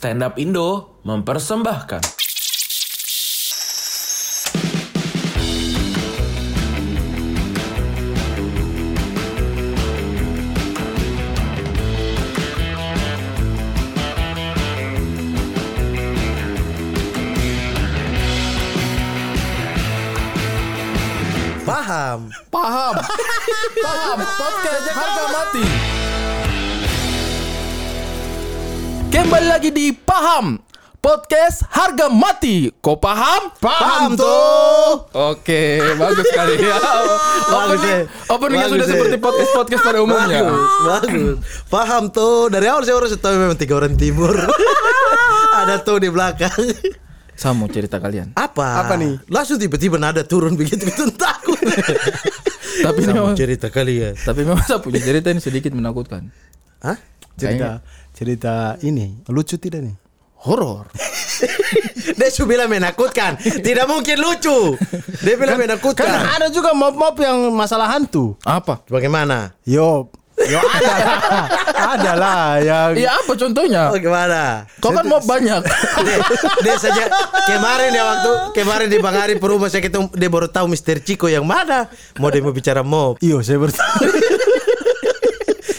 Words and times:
Stand 0.00 0.24
Up 0.24 0.40
Indo 0.40 0.96
mempersembahkan. 1.04 2.00
Paham. 21.68 22.32
Paham. 22.48 22.94
Paham. 23.84 24.16
Podcast 24.16 24.86
harga 24.96 25.24
mati. 25.28 25.89
Kembali 29.10 29.46
lagi 29.50 29.74
di 29.74 29.90
Paham. 29.90 30.54
Podcast 31.00 31.66
harga 31.66 32.06
mati. 32.06 32.70
Kau 32.78 32.94
paham? 32.94 33.50
Paham 33.58 34.14
tuh. 34.14 35.08
Oke, 35.10 35.80
bagus 35.96 36.28
sekali 36.28 36.60
ya. 36.60 36.76
Bagus 37.50 37.80
ya. 37.80 37.96
Opening, 38.30 38.30
openingnya 38.30 38.66
Bagus 38.68 38.74
sudah 38.76 38.86
ya. 38.86 38.92
seperti 38.94 39.16
podcast-podcast 39.18 39.82
pada 39.82 39.98
umumnya. 40.04 40.40
Bagus, 40.44 40.70
bagus. 40.84 41.36
Paham 41.66 42.02
tuh. 42.12 42.52
Dari 42.52 42.66
awal 42.68 42.84
saya 42.84 43.00
harus 43.00 43.16
tahu 43.16 43.32
memang 43.34 43.56
tiga 43.56 43.80
orang 43.80 43.96
timur. 43.96 44.30
Ada 45.64 45.80
tuh 45.80 45.98
di 45.98 46.08
belakang. 46.12 46.60
Saya 47.32 47.56
mau 47.56 47.66
cerita 47.66 47.96
kalian. 47.96 48.36
Apa? 48.36 48.84
Apa 48.84 48.94
nih? 49.00 49.24
Langsung 49.26 49.56
tiba-tiba 49.56 49.96
nada 49.96 50.20
turun 50.22 50.52
begitu 50.54 50.84
kita 50.92 51.08
takut. 51.16 51.56
Tapi 52.84 53.00
Sama 53.02 53.16
memang, 53.16 53.34
cerita 53.34 53.72
kalian. 53.72 54.14
tapi 54.20 54.44
memang 54.44 54.62
saya 54.62 54.78
punya 54.78 55.00
cerita 55.00 55.32
ini 55.32 55.40
sedikit 55.40 55.72
menakutkan. 55.72 56.28
Hah? 56.84 57.00
cerita 57.40 57.80
cerita 58.20 58.76
ini 58.84 59.24
lucu 59.32 59.56
tidak 59.56 59.80
nih? 59.80 59.96
Horor. 60.44 60.92
Dia 62.20 62.28
sudah 62.28 62.48
bilang 62.52 62.68
menakutkan. 62.68 63.40
Tidak 63.40 63.88
mungkin 63.88 64.20
lucu. 64.20 64.76
Dia 65.24 65.40
bilang 65.40 65.56
Kan 65.56 65.64
menakutkan. 65.64 66.04
ada 66.04 66.52
juga 66.52 66.76
mob-mob 66.76 67.16
yang 67.16 67.48
masalah 67.48 67.88
hantu. 67.88 68.36
Apa? 68.44 68.84
Bagaimana? 68.92 69.56
Yo, 69.64 70.12
yo 70.36 70.60
ada 70.60 70.92
lah, 70.92 71.08
ada 71.96 72.12
lah 72.16 72.44
yang 72.60 72.90
Iya 72.96 73.10
apa 73.24 73.32
contohnya? 73.36 73.82
Oh, 73.88 73.96
gimana? 73.96 74.68
Kau 74.80 74.92
kan 74.92 75.04
mau 75.08 75.20
banyak. 75.20 75.60
dia, 76.04 76.18
dia 76.60 76.74
saja 76.76 77.08
kemarin 77.48 77.88
dia 77.92 78.04
waktu 78.04 78.30
kemarin 78.52 78.88
di 78.88 78.96
Bang 79.00 79.16
Ari 79.16 79.40
perumah 79.40 79.68
saya 79.68 79.80
ketemu 79.84 80.12
dia 80.12 80.28
baru 80.28 80.48
tahu 80.48 80.68
Mister 80.68 81.00
Chico 81.00 81.28
yang 81.28 81.44
mana 81.44 81.88
mau 82.16 82.28
dia 82.28 82.40
mau 82.44 82.52
bicara 82.52 82.80
mob 82.84 83.16
Iyo, 83.20 83.40
saya 83.40 83.60
bertanya. 83.60 84.08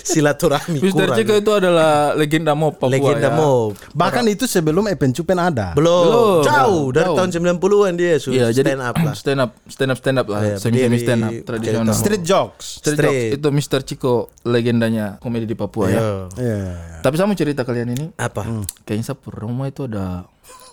Silaturahmi 0.01 0.77
Mister 0.77 1.05
kurang. 1.05 1.17
Ciko 1.17 1.33
itu 1.35 1.51
adalah 1.53 1.91
legenda 2.13 2.51
mob 2.51 2.75
Papua 2.75 2.91
legenda 2.91 3.27
ya. 3.27 3.33
mob 3.33 3.73
Bahkan 3.91 4.23
itu 4.27 4.45
sebelum 4.45 4.85
Epen 4.85 5.11
Cupen 5.11 5.37
ada. 5.37 5.71
belum, 5.71 6.03
Belum. 6.03 6.41
jauh 6.43 6.85
dari 6.89 7.05
Jauh. 7.05 7.17
tahun 7.17 7.29
90-an 7.31 7.93
dia 7.95 8.13
sudah 8.15 8.33
Iya, 8.33 8.47
jadi 8.51 8.67
stand 8.71 8.83
up 8.83 8.95
lah 8.97 9.13
stand 9.21 9.39
up, 9.39 9.51
stand 9.65 9.89
up, 9.89 9.97
stand 9.97 10.17
up 10.17 10.27
lah, 10.27 10.41
Iya, 10.43 10.55
semi 10.57 10.97
stand 10.97 11.21
up 11.21 11.31
tradisional. 11.43 11.93
Street 11.93 12.23
jokes. 12.23 12.65
Street 12.79 12.97
Street. 12.97 13.11
jokes. 13.31 13.37
itu 13.37 13.47
Mister 13.49 13.79
Ciko 13.81 14.13
legendanya 14.43 15.15
komedi 15.17 15.45
di 15.45 15.53
Papua 15.53 15.85
ya. 15.87 15.93
Iya. 15.93 16.09
Iya. 16.35 16.59
Tapi 16.99 17.13
saya 17.15 17.25
mau 17.25 17.33
cerita 17.33 17.61
kalian 17.61 17.89
ini, 17.91 18.05
apa 18.15 18.41
kayaknya 18.83 19.05
saya 19.05 19.17
pernah 19.17 19.39
rumah 19.43 19.65
itu 19.65 19.85
ada 19.85 20.25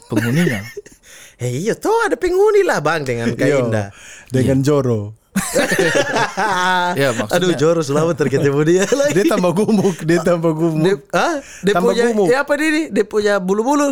penghuninya. 0.07 0.61
eh 1.39 1.55
iya 1.55 1.73
tuh 1.73 1.95
ada 2.03 2.15
penghuni 2.15 2.63
lah 2.63 2.79
bang 2.79 3.03
dengan 3.03 3.31
Iyo, 3.33 3.63
Indah 3.65 3.95
Dengan 4.27 4.59
Joro. 4.61 5.15
Iya, 6.99 7.09
maksudnya- 7.13 7.37
aduh 7.39 7.53
Joro 7.55 7.81
selamat 7.81 8.15
terketemu 8.17 8.61
dia 8.69 8.85
lagi 8.85 9.13
Dia 9.13 9.25
tambah 9.29 9.53
gumuk, 9.53 9.97
dia 10.03 10.19
tambah 10.21 10.51
dia, 10.51 10.61
gumuk. 10.61 10.99
ah, 11.11 11.35
dia 11.61 11.73
Tambah 11.75 11.91
punya 11.91 12.05
gumuk. 12.09 12.27
ya 12.29 12.39
apa 12.43 12.53
dia 12.55 12.69
nih? 12.69 12.87
Dia 12.91 13.05
punya 13.05 13.35
bulu-bulu 13.39 13.87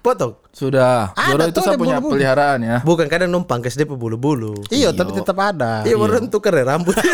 potong. 0.00 0.34
Sudah, 0.50 1.14
Ada 1.14 1.30
Joro 1.30 1.42
itu 1.46 1.60
saya 1.62 1.78
punya 1.78 1.96
bulu-bulu. 1.96 2.12
peliharaan 2.16 2.58
ya. 2.60 2.76
Bukan 2.82 3.06
kadang 3.06 3.30
numpang 3.30 3.60
kes 3.60 3.74
dia 3.74 3.86
bulu-bulu. 3.86 4.58
Iya, 4.68 4.90
tapi 4.90 5.14
tetap 5.14 5.38
ada. 5.38 5.82
Iya, 5.82 5.94
baru 5.94 6.26
tukar 6.26 6.52
ya 6.52 6.64
rambut. 6.66 6.96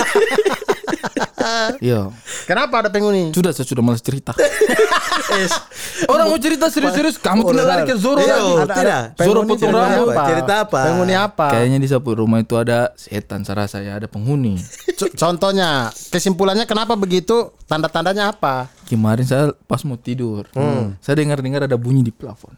Iya. 1.78 2.10
Kenapa 2.44 2.74
ada 2.78 2.88
penghuni? 2.88 3.30
Sudah 3.30 3.50
saya 3.50 3.64
sudah 3.64 3.80
malas 3.80 4.00
cerita. 4.00 4.32
Orang 6.06 6.28
mau 6.28 6.38
cerita 6.38 6.66
serius-serius, 6.66 7.16
kamu 7.16 7.46
tinggal 7.46 7.66
lari 7.66 7.82
ke 7.84 7.96
Zoro 7.96 8.18
Iya, 8.18 8.36
lagi. 8.36 8.52
ada- 8.58 8.74
tidak. 8.74 9.00
Zoro 9.16 9.40
penghuni 9.42 9.48
potong 9.48 9.60
cerita 9.62 9.80
rambut. 9.82 10.06
apa? 10.08 10.24
Cerita 10.26 10.54
apa? 10.60 10.80
Penghuni 10.84 11.14
apa? 11.14 11.46
Kayaknya 11.50 11.78
di 11.78 11.88
sapu 11.88 12.10
rumah 12.12 12.38
itu 12.38 12.54
ada 12.54 12.78
setan, 12.94 13.40
saya 13.42 13.56
rasa 13.58 13.78
ya 13.80 13.96
ada 13.96 14.06
penghuni. 14.06 14.60
Co- 14.94 15.12
Contohnya, 15.12 15.68
kesimpulannya 16.08 16.64
kenapa 16.64 16.94
begitu? 16.94 17.50
Tanda-tandanya 17.66 18.30
apa? 18.30 18.70
Kemarin 18.84 19.24
saya 19.24 19.44
pas 19.66 19.82
mau 19.82 19.96
tidur, 19.96 20.46
saya 21.00 21.14
dengar-dengar 21.16 21.64
ada 21.64 21.74
bunyi 21.74 22.02
di 22.02 22.12
plafon. 22.12 22.54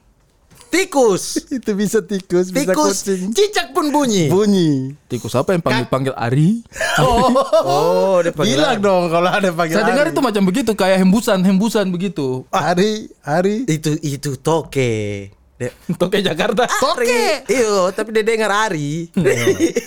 Tikus. 0.79 1.23
Itu 1.59 1.71
bisa 1.75 1.99
tikus, 2.01 2.49
bisa 2.49 2.71
Tikus. 2.71 3.03
kucing. 3.03 3.35
Cicak 3.35 3.75
pun 3.75 3.91
bunyi. 3.91 4.31
Bunyi. 4.31 4.95
Tikus 5.07 5.35
apa 5.35 5.53
yang 5.53 5.63
panggil-panggil 5.63 6.15
Ari? 6.15 6.63
Oh, 7.69 8.19
dia 8.23 8.31
panggil. 8.31 8.59
Bilang 8.59 8.79
dong 8.79 9.05
kalau 9.09 9.29
ada 9.29 9.49
panggilan. 9.51 9.83
Saya 9.83 9.91
dengar 9.91 10.07
itu 10.09 10.21
macam 10.21 10.43
begitu, 10.45 10.71
kayak 10.73 10.99
hembusan-hembusan 11.03 11.87
begitu. 11.89 12.47
Hari, 12.51 13.11
hari. 13.21 13.67
Itu 13.67 13.99
itu 13.99 14.35
toke. 14.37 15.31
Dia, 15.59 15.75
Toke 15.99 16.23
Jakarta. 16.23 16.71
Toke. 16.71 17.43
Iya, 17.45 17.91
tapi 17.91 18.15
dia 18.15 18.23
dengar 18.23 18.71
Ari. 18.71 19.11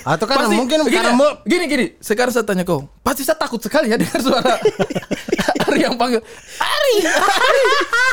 Atau 0.04 0.28
kan 0.28 0.44
Pasti- 0.44 0.52
mungkin 0.52 0.84
gini, 0.84 0.92
karena 0.92 1.16
mau 1.16 1.40
gini 1.42 1.64
gini. 1.64 1.86
Sekarang 1.96 2.28
saya 2.28 2.44
tanya 2.44 2.60
kau, 2.62 2.84
pasti 3.00 3.24
saya 3.24 3.40
takut 3.40 3.56
sekali 3.56 3.88
ya 3.88 3.96
dengar 3.96 4.20
suara 4.20 4.60
Ari 5.64 5.80
yang 5.80 5.96
panggil 5.96 6.20
Ari, 6.60 6.94
Ari. 7.08 7.64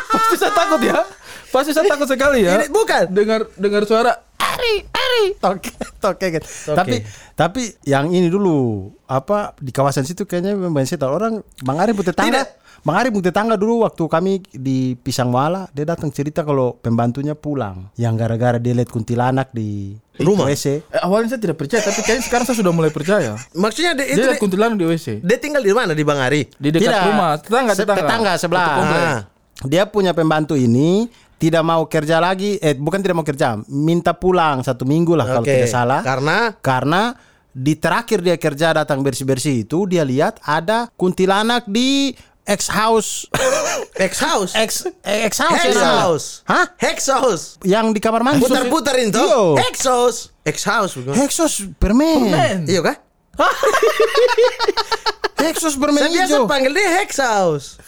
Pasti 0.08 0.36
saya 0.40 0.56
takut 0.56 0.80
ya. 0.80 1.04
Pasti 1.50 1.72
saya 1.74 1.86
takut 1.90 2.08
sekali 2.10 2.46
ya. 2.46 2.62
Ini 2.62 2.68
bukan. 2.70 3.10
Dengar 3.10 3.50
dengar 3.58 3.84
suara 3.86 4.14
Ari, 4.40 4.88
Ari. 4.92 5.24
toke, 5.40 5.72
toke 6.04 6.28
kan. 6.40 6.44
Tapi 6.76 6.96
tapi 7.36 7.62
yang 7.84 8.12
ini 8.12 8.32
dulu 8.32 8.88
apa 9.08 9.56
di 9.60 9.72
kawasan 9.72 10.04
situ 10.08 10.24
kayaknya 10.24 10.56
memang 10.56 10.72
banyak 10.76 10.96
setan. 10.96 11.12
orang 11.12 11.44
Bang 11.64 11.80
Ari 11.80 11.92
punya 11.92 12.12
tangga. 12.16 12.44
Bang 12.80 12.96
Ari 12.96 13.12
punya 13.12 13.32
tangga 13.36 13.60
dulu 13.60 13.84
waktu 13.84 14.04
kami 14.08 14.40
di 14.56 14.96
Pisang 14.96 15.36
Wala, 15.36 15.68
dia 15.76 15.84
datang 15.84 16.08
cerita 16.16 16.48
kalau 16.48 16.80
pembantunya 16.80 17.36
pulang 17.36 17.92
yang 18.00 18.16
gara-gara 18.16 18.56
dia 18.56 18.72
lihat 18.72 18.88
kuntilanak 18.88 19.52
di 19.52 20.00
Rumah? 20.20 20.48
WC. 20.52 20.84
Eh, 20.92 21.00
awalnya 21.04 21.36
saya 21.36 21.42
tidak 21.44 21.60
percaya, 21.60 21.80
tapi 21.80 22.00
kayaknya 22.04 22.24
sekarang 22.28 22.46
saya 22.48 22.58
sudah 22.60 22.72
mulai 22.76 22.92
percaya. 22.92 23.40
Maksudnya 23.56 23.96
dia, 23.96 24.08
itu 24.08 24.20
Dia 24.20 24.28
lihat 24.32 24.40
kuntilanak 24.40 24.76
di 24.76 24.86
WC. 24.88 25.24
dia 25.24 25.38
tinggal 25.40 25.64
di 25.64 25.72
mana 25.72 25.92
di 25.96 26.04
Bang 26.04 26.20
Ari? 26.20 26.48
Di 26.60 26.76
dekat 26.76 26.92
Tidak. 26.92 27.04
rumah, 27.08 27.32
tetangga, 27.40 27.74
tetangga. 27.76 28.00
tetangga 28.04 28.32
sebelah. 28.36 28.68
Ah. 28.68 29.20
Dia 29.68 29.84
punya 29.88 30.16
pembantu 30.16 30.56
ini 30.56 31.12
tidak 31.40 31.64
mau 31.64 31.88
kerja 31.88 32.20
lagi, 32.20 32.60
eh 32.60 32.76
bukan 32.76 33.00
tidak 33.00 33.16
mau 33.16 33.26
kerja, 33.26 33.56
minta 33.72 34.12
pulang 34.12 34.60
satu 34.60 34.84
minggu 34.84 35.16
lah 35.16 35.24
kalau 35.24 35.42
Oke. 35.42 35.56
tidak 35.56 35.72
salah. 35.72 36.04
Karena 36.04 36.54
Karena 36.60 37.16
di 37.50 37.74
terakhir 37.80 38.20
dia 38.22 38.36
kerja 38.38 38.76
datang 38.76 39.02
bersih-bersih 39.02 39.64
itu 39.66 39.88
dia 39.90 40.04
lihat 40.06 40.38
ada 40.44 40.92
kuntilanak 40.94 41.66
di 41.66 42.14
ex 42.46 42.70
house 42.70 43.26
Hex 44.00 44.16
House. 44.24 44.56
ex 44.56 44.88
ex 45.04 45.34
house 45.44 45.60
Hex 45.60 45.76
ya? 45.76 45.84
House. 46.08 46.28
Hah? 46.48 46.72
Hex 46.80 47.12
House. 47.12 47.44
Yang 47.68 47.96
di 47.96 48.00
kamar 48.00 48.24
mandi. 48.24 48.40
Putar-putarin 48.40 49.12
tuh. 49.12 49.60
Hex 49.60 49.84
House. 49.84 50.32
Hex 50.48 50.64
House. 50.64 50.96
bukan? 50.96 51.16
Hexos 51.20 51.68
permen. 51.76 52.32
Men. 52.32 52.58
Iya 52.64 52.80
kah? 52.80 52.96
Hexos 55.40 55.76
permen 55.76 56.02
Saya 56.02 56.12
biasa 56.14 56.36
hijau. 56.36 56.46
panggil 56.46 56.72
dia 56.74 56.90
Hex 57.00 57.10
House. 57.20 57.68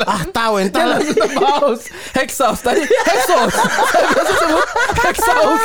Ah 0.00 0.24
tahu 0.24 0.64
Dia 0.64 0.86
langsung 0.86 1.12
tambah 1.12 1.44
haus. 1.44 1.80
Hexhaus 2.14 2.58
tadi 2.62 2.80
Hexhaus. 2.82 3.52
Saya 3.52 4.04
biasa 4.08 4.32
sebut 4.32 4.66
Hexhaus. 5.02 5.62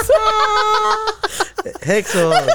Hex 1.80 2.06
House. 2.14 2.48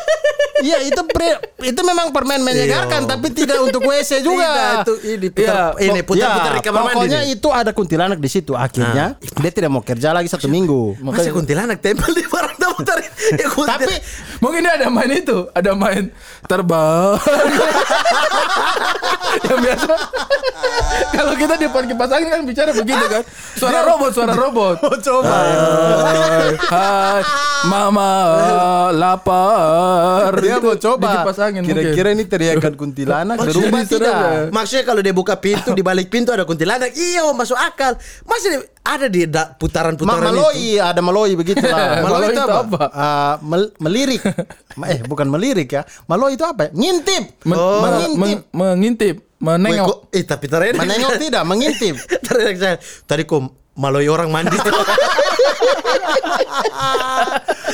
Iya 0.56 0.76
itu 0.82 1.00
pre- 1.04 1.41
itu 1.62 1.81
memang 1.81 2.10
permen 2.10 2.41
menyegarkan 2.41 3.04
Iya. 3.04 3.09
tapi 3.09 3.26
tidak 3.32 3.56
untuk 3.60 3.81
WC 3.82 4.21
juga. 4.21 4.44
Tidak, 4.44 4.76
itu 4.76 4.92
ini 5.09 5.26
putar, 5.28 5.54
Iya, 5.75 5.84
ini 5.84 6.00
putar-putar 6.03 6.47
Ya, 6.47 6.53
di 6.53 6.60
kamar 6.62 6.81
mandi. 6.82 6.94
Pokoknya 6.94 7.19
nih. 7.22 7.32
itu 7.32 7.47
ada 7.48 7.71
kuntilanak 7.71 8.18
di 8.18 8.28
situ. 8.28 8.53
Akhirnya 8.54 9.15
dia 9.18 9.50
tidak 9.50 9.68
mau 9.68 9.80
kerja 9.80 10.10
lagi 10.10 10.27
satu 10.28 10.47
minggu. 10.47 10.98
Masa 11.00 11.30
kuntilanak 11.30 11.78
tempel 11.80 12.10
di 12.12 12.22
barang 12.24 12.53
putar 12.72 12.97
ya, 13.03 13.11
Tapi 13.53 13.95
Mungkin 14.41 14.65
dia 14.65 14.77
ada 14.77 14.89
main 14.93 15.11
itu, 15.13 15.49
ada 15.57 15.72
main 15.72 16.13
terbang. 16.45 17.16
Yang 19.45 19.59
biasa 19.60 19.95
kalau 21.10 21.34
kita 21.34 21.54
di 21.57 21.65
depan 21.65 21.84
kipas 21.86 22.10
angin 22.10 22.28
kan 22.28 22.41
bicara 22.42 22.71
begitu 22.72 23.04
kan. 23.07 23.22
Suara 23.54 23.81
robot, 23.84 24.10
suara 24.10 24.34
robot. 24.34 24.77
Oh, 24.83 24.97
coba. 24.97 25.31
Hai, 25.31 26.48
hai, 26.59 27.21
mama 27.65 28.10
lapar. 28.91 30.34
dia 30.39 30.59
mau 30.59 30.75
coba. 30.75 31.03
Di 31.04 31.15
kipas 31.16 31.39
angin 31.41 31.63
Kira-kira 31.63 32.09
ini 32.10 32.25
teriakan 32.25 32.72
kuntilanak 32.75 33.36
berubah 33.41 33.81
Jadi 33.81 33.89
serem 33.89 34.03
ya. 34.03 34.19
tidak? 34.19 34.51
Maksudnya 34.51 34.84
kalau 34.84 35.01
dia 35.01 35.15
buka 35.15 35.34
pintu 35.36 35.71
di 35.72 35.83
balik 35.83 36.09
pintu 36.09 36.31
ada 36.31 36.42
kuntilanak, 36.42 36.91
iya 36.95 37.25
masuk 37.31 37.57
akal. 37.57 37.95
Masih 38.25 38.51
ada 38.84 39.07
di 39.09 39.25
putaran-putaran 39.57 40.28
itu. 40.28 40.36
maloi 40.36 40.69
ada 40.77 41.01
maloi 41.01 41.33
begitu 41.34 41.65
lah. 41.65 42.01
Maloi 42.04 42.28
itu 42.28 42.42
apa? 42.42 42.83
Ah, 42.92 43.34
mel- 43.41 43.72
melirik. 43.81 44.21
Eh 44.84 45.01
bukan 45.07 45.25
melirik 45.25 45.72
ya. 45.72 45.83
Maloi 46.04 46.36
itu 46.36 46.45
apa? 46.45 46.69
ya? 46.69 46.71
Ngintip. 46.75 47.47
Men- 47.48 47.57
Oh. 47.57 47.81
men- 47.81 48.13
men- 48.21 48.45
mengintip, 48.53 49.23
menengok. 49.45 49.87
kok- 49.87 50.01
Eh 50.11 50.25
tapi 50.25 50.47
terenak. 50.47 50.81
Menengok 50.81 51.13
tidak, 51.17 51.43
mengintip. 51.45 51.95
terenak 52.25 52.57
saya. 52.57 52.77
Tadi 53.05 53.23
kok 53.23 53.41
maloi 53.75 54.07
orang 54.07 54.31
mandi. 54.31 54.57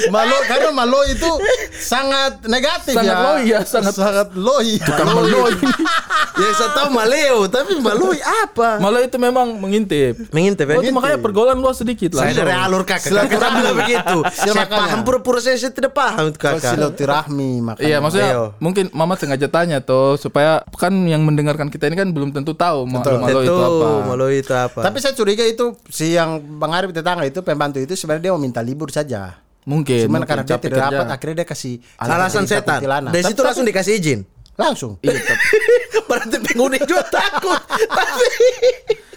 Malo 0.08 0.36
karena 0.44 0.70
malo 0.70 1.00
itu 1.04 1.28
sangat 1.76 2.40
negatif 2.44 2.94
Sangat 2.94 3.12
ya. 3.12 3.20
loi 3.22 3.42
ya, 3.46 3.60
sangat- 3.62 3.96
sangat 3.96 4.28
loi. 4.34 4.80
Maloi. 4.80 5.54
ya 6.36 6.48
saya 6.52 6.70
tahu 6.72 6.88
maleo, 6.90 7.44
tapi 7.46 7.76
maloi 7.76 8.18
apa? 8.20 8.78
Malah 8.78 9.02
itu 9.02 9.16
memang 9.16 9.56
mengintip. 9.56 10.16
Mengintip 10.30 10.66
ya? 10.66 10.74
Oh, 10.74 10.82
itu 10.82 10.90
makanya 10.90 11.18
pergaulan 11.18 11.56
luas 11.56 11.76
sedikit 11.76 12.14
lah. 12.14 12.24
Saya 12.24 12.34
dari 12.38 12.52
alur 12.52 12.82
kakak. 12.82 13.10
Silaturahmi. 13.10 13.58
bilang 13.58 13.76
begitu. 13.76 14.18
Saya 14.40 14.52
makanya. 14.56 14.80
paham 14.80 15.00
pura-pura 15.02 15.38
saya, 15.38 15.56
saya 15.56 15.70
tidak 15.70 15.92
paham 15.92 16.24
itu 16.26 16.38
Oh, 16.38 16.42
kakak. 16.48 16.72
silaturahmi 16.72 17.50
makanya. 17.62 17.86
Iya, 17.86 17.96
maksudnya 17.98 18.30
Ayo. 18.32 18.44
mungkin 18.58 18.88
Mama 18.90 19.14
sengaja 19.14 19.46
tanya 19.46 19.78
tuh 19.80 20.16
supaya 20.16 20.64
kan 20.72 20.90
yang 21.04 21.22
mendengarkan 21.22 21.68
kita 21.68 21.86
ini 21.86 21.96
kan 21.96 22.08
belum 22.10 22.32
tentu 22.32 22.52
tahu 22.52 22.84
ma- 22.84 23.02
Malo 23.02 23.40
itu 23.40 23.52
apa. 23.54 23.88
maloi 24.06 24.36
itu 24.38 24.50
apa? 24.50 24.80
Tapi 24.80 24.98
saya 24.98 25.12
curiga 25.12 25.44
itu 25.44 25.76
si 25.86 26.12
yang 26.12 26.40
Bang 26.58 26.72
Arif 26.72 26.90
tetangga 26.90 27.22
itu 27.22 27.38
pembantu 27.40 27.69
itu 27.78 27.94
sebenarnya 27.94 28.26
dia 28.26 28.32
mau 28.34 28.42
minta 28.42 28.58
libur 28.58 28.90
saja. 28.90 29.38
Mungkin. 29.68 30.10
Cuman 30.10 30.24
mungkin 30.24 30.28
karena 30.28 30.44
dia 30.48 30.58
tidak 30.58 30.78
dapat 30.90 31.06
akhirnya 31.06 31.36
dia 31.44 31.46
kasih 31.46 31.74
alasan 32.00 32.44
setan. 32.50 32.80
Dari 33.12 33.24
situ 33.24 33.40
langsung 33.46 33.66
dikasih 33.68 33.94
izin. 34.00 34.20
langsung. 34.60 35.00
Iya, 35.00 35.16
Berarti 36.08 36.36
penghuni 36.36 36.76
juga 36.84 37.00
takut. 37.08 37.56
Tapi 37.64 38.20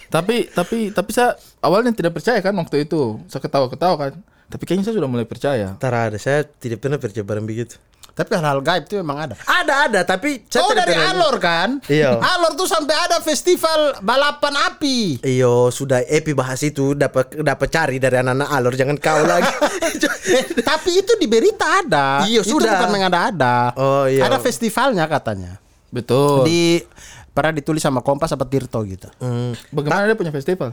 tapi 0.08 0.36
tapi 0.48 0.78
tapi 0.88 1.10
saya 1.12 1.36
awalnya 1.60 1.92
tidak 1.92 2.16
percaya 2.16 2.40
kan 2.40 2.56
waktu 2.56 2.88
itu. 2.88 3.20
Saya 3.28 3.44
ketawa-ketawa 3.44 3.94
kan. 3.98 4.12
Tapi 4.48 4.62
kayaknya 4.64 4.88
saya 4.88 4.96
sudah 4.96 5.10
mulai 5.10 5.28
percaya. 5.28 5.76
Ntar 5.76 5.92
ada, 5.92 6.16
saya 6.16 6.48
tidak 6.48 6.80
pernah 6.80 6.96
percaya 6.96 7.26
barang 7.26 7.44
begitu. 7.44 7.76
Tapi 8.14 8.30
hal-hal 8.38 8.62
gaib 8.62 8.86
itu 8.86 8.94
memang 9.02 9.26
ada. 9.26 9.34
Ada 9.42 9.74
ada, 9.90 10.00
tapi 10.06 10.46
saya 10.46 10.62
oh 10.62 10.70
dari 10.70 10.94
Alor 10.94 11.34
kan? 11.42 11.82
Iya. 11.90 12.14
Alor 12.22 12.54
tuh 12.54 12.70
sampai 12.70 12.94
ada 12.94 13.18
festival 13.18 13.98
balapan 14.06 14.54
api. 14.70 15.18
Iyo 15.26 15.74
sudah 15.74 15.98
Epi 16.06 16.30
bahas 16.30 16.62
itu 16.62 16.94
dapat 16.94 17.34
dapat 17.42 17.68
cari 17.74 17.98
dari 17.98 18.22
anak-anak 18.22 18.48
alur 18.54 18.74
jangan 18.78 18.94
kau 19.02 19.18
lagi. 19.26 19.50
Eh, 20.30 20.62
tapi 20.62 21.02
itu 21.02 21.18
di 21.18 21.26
berita 21.26 21.66
ada. 21.82 22.22
Iya, 22.22 22.46
itu 22.46 22.54
sudah. 22.54 22.78
bukan 22.78 22.90
mengada-ada. 22.94 23.74
Oh, 23.74 24.06
iya. 24.06 24.30
Ada 24.30 24.38
festivalnya 24.38 25.10
katanya. 25.10 25.58
Betul. 25.90 26.46
Di 26.46 26.86
pernah 27.34 27.50
ditulis 27.50 27.82
sama 27.82 27.98
Kompas 27.98 28.30
apa 28.30 28.46
Tirto 28.46 28.78
gitu. 28.86 29.10
Bagaimana 29.74 30.06
dia 30.06 30.14
punya 30.14 30.30
festival? 30.30 30.70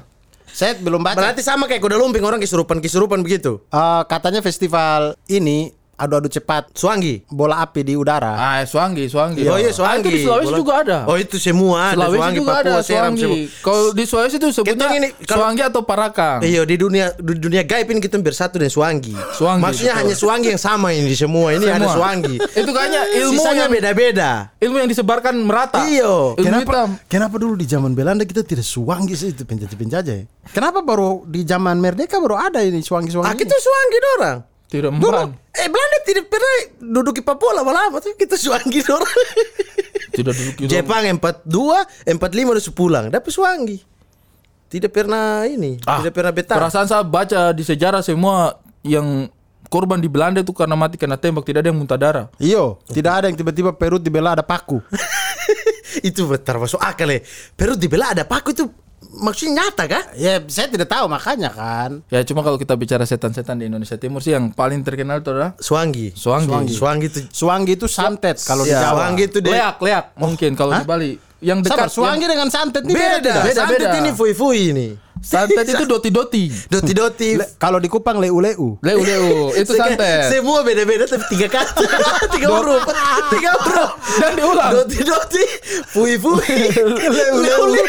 Saya 0.51 0.77
belum 0.77 1.01
baca. 1.01 1.17
Berarti 1.17 1.41
sama 1.41 1.65
kayak 1.65 1.81
kuda 1.81 1.97
lumping 1.97 2.21
orang 2.21 2.37
kesurupan-kesurupan 2.37 3.25
begitu. 3.25 3.65
Eh, 3.73 4.01
katanya 4.05 4.45
festival 4.45 5.17
ini 5.25 5.73
adu-adu 6.01 6.27
cepat 6.27 6.74
Suanggi. 6.74 7.21
bola 7.30 7.62
api 7.62 7.81
di 7.83 7.94
udara. 7.94 8.33
Ah, 8.33 8.65
Swangi, 8.65 9.06
Swangi. 9.06 9.45
Oh 9.45 9.56
iya 9.56 9.69
Ah, 9.69 9.75
Suanggi. 9.75 10.01
itu 10.01 10.09
di 10.12 10.21
Sulawesi 10.21 10.48
Bola- 10.48 10.57
juga 10.57 10.74
ada. 10.81 10.98
Oh 11.06 11.15
itu 11.15 11.36
semua 11.38 11.77
ada 11.88 11.95
Sulawesi 11.95 12.18
Suanggi, 12.18 12.38
juga 12.38 12.51
Papua, 12.51 12.62
ada 12.63 12.74
Seram. 12.81 13.13
Kalau 13.62 13.81
di 13.92 14.03
Sulawesi 14.03 14.36
itu 14.36 14.48
sebutnya 14.50 14.88
ini, 14.92 15.07
kalau- 15.24 15.45
Swangi 15.45 15.62
atau 15.62 15.81
Parakang. 15.81 16.39
Iya 16.42 16.62
di 16.63 16.75
dunia 16.75 17.06
di 17.13 17.33
dunia 17.38 17.62
gaib 17.62 17.88
ini 17.88 18.00
kita 18.00 18.18
bersatu 18.18 18.57
dengan 18.57 18.71
Suanggi. 18.71 19.13
Suanggi, 19.31 19.62
Maksudnya 19.62 19.94
betul. 19.94 20.01
hanya 20.03 20.15
Suanggi 20.18 20.48
yang 20.50 20.62
sama 20.62 20.88
ini 20.89 21.06
di 21.06 21.15
semua. 21.15 21.48
Ini 21.51 21.63
ada 21.63 21.77
Semua. 21.81 21.94
Suanggi. 21.94 22.36
Itu 22.59 22.71
kayaknya 22.71 23.01
ilmu 23.15 23.33
Sisanya 23.38 23.62
yang 23.62 23.71
beda-beda. 23.71 24.31
ilmu 24.57 24.75
yang 24.77 24.89
disebarkan 24.89 25.36
merata. 25.38 25.80
Iyo. 25.83 26.33
Ilmu 26.36 26.50
hitam. 26.57 26.65
Kenapa, 26.65 26.77
kenapa 27.07 27.36
dulu 27.38 27.54
di 27.54 27.65
zaman 27.65 27.94
Belanda 27.94 28.24
kita 28.24 28.42
tidak 28.42 28.63
suanggi 28.63 29.13
sih 29.13 29.30
itu 29.30 29.44
penjajah-penjajah 29.44 30.15
ya? 30.15 30.25
Kenapa 30.50 30.81
baru 30.81 31.24
di 31.24 31.44
zaman 31.44 31.77
Merdeka 31.77 32.18
baru 32.18 32.33
ada 32.36 32.59
ini 32.59 32.81
suanggi-suanggi? 32.81 33.27
Ah 33.27 33.33
ini? 33.33 33.42
kita 33.42 33.56
Suanggi 33.56 33.97
dorang. 34.01 34.39
Tidak 34.71 34.88
mempan. 34.88 35.35
Eh 35.51 35.68
Belanda 35.68 35.97
tidak 36.07 36.31
pernah 36.31 36.56
duduk 36.79 37.19
di 37.19 37.23
Papua 37.27 37.59
lama-lama 37.59 38.00
tuh 38.00 38.15
kita 38.15 38.39
Suanggi 38.39 38.79
dorang. 38.79 39.19
Tidak 40.15 40.31
duduk 40.31 40.56
di 40.56 40.71
Jepang 40.71 41.03
42, 41.03 42.07
45 42.07 42.56
udah 42.56 42.63
pulang. 42.71 43.06
Dapat 43.12 43.31
Suanggi. 43.31 43.77
Tidak 44.71 44.88
pernah 44.88 45.44
ini, 45.44 45.75
Ah, 45.83 46.00
tidak 46.00 46.15
pernah 46.15 46.31
betah. 46.31 46.56
Perasaan 46.56 46.88
saya 46.88 47.03
baca 47.03 47.51
di 47.51 47.59
sejarah 47.59 48.00
semua 48.00 48.56
yang 48.88 49.27
korban 49.68 50.00
di 50.00 50.07
Belanda 50.07 50.39
itu 50.39 50.56
karena 50.56 50.79
mati 50.79 50.95
kena 50.95 51.19
tembak, 51.19 51.44
tidak 51.44 51.68
ada 51.68 51.75
yang 51.75 51.79
muntah 51.83 52.00
darah. 52.00 52.25
Iyo, 52.39 52.79
tidak 52.88 53.12
ada 53.19 53.25
yang 53.27 53.35
tiba-tiba 53.35 53.75
perut 53.75 54.00
dibela 54.07 54.31
ada 54.31 54.47
paku. 54.47 54.79
itu 56.07 56.23
termasuk 56.39 56.79
akal 56.79 57.12
ya. 57.12 57.19
Perut 57.51 57.75
dibelah 57.75 58.15
ada 58.15 58.23
paku 58.23 58.56
itu 58.56 58.71
maksudnya 59.01 59.65
nyata 59.65 59.83
kah? 59.89 60.03
ya, 60.13 60.38
saya 60.45 60.69
tidak 60.69 60.88
tahu 60.88 61.09
makanya 61.09 61.50
kan. 61.50 62.06
Ya 62.07 62.21
cuma 62.21 62.45
kalau 62.45 62.56
kita 62.56 62.77
bicara 62.77 63.03
setan-setan 63.03 63.57
di 63.57 63.65
Indonesia 63.68 63.98
Timur 63.98 64.21
sih 64.21 64.31
yang 64.31 64.53
paling 64.53 64.86
terkenal 64.86 65.19
itu 65.19 65.33
adalah 65.33 65.57
Suanggi. 65.57 66.13
Suanggi. 66.13 66.74
Suanggi 66.74 67.07
itu 67.09 67.19
Suanggi 67.33 67.74
itu 67.75 67.88
santet 67.89 68.38
kalau 68.45 68.63
di 68.63 68.71
Ya, 68.71 68.86
Jawa. 68.86 69.09
Suanggi 69.09 69.24
itu 69.27 69.39
dia 69.42 69.51
leak, 69.51 69.77
leak 69.81 70.06
mungkin 70.15 70.51
kalau 70.53 70.71
di 70.77 70.86
Bali. 70.86 71.12
Yang 71.42 71.74
Sabar, 71.74 71.89
dekat 71.89 71.89
suanggi 71.98 72.25
dengan 72.30 72.50
santet 72.53 72.83
ini 72.86 72.94
beda, 72.94 73.18
beda. 73.18 73.18
tidak? 73.18 73.44
Beda, 73.50 73.57
Santet 73.65 73.88
beda. 73.89 73.98
ini 73.98 74.09
fui-fui 74.13 74.59
ini. 74.69 74.88
Santet 75.21 75.65
itu 75.69 75.85
doti-doti. 75.91 76.50
Doti-doti. 76.68 77.29
Kalau 77.62 77.77
di 77.77 77.88
Kupang 77.88 78.18
leu-leu. 78.18 78.81
Leu 78.81 79.00
leu 79.01 79.25
itu 79.62 79.71
santet. 79.77 80.33
Semua 80.33 80.65
beda-beda 80.65 81.06
tapi 81.06 81.25
tiga 81.29 81.47
kata. 81.47 81.85
tiga 82.35 82.47
huruf. 82.50 82.81
tiga 83.29 83.51
huruf. 83.56 83.89
Dan 84.18 84.31
diulang. 84.35 84.71
Doti-doti. 84.81 85.44
Fui-fui. 85.94 86.57
Leu-leu. 87.15 87.85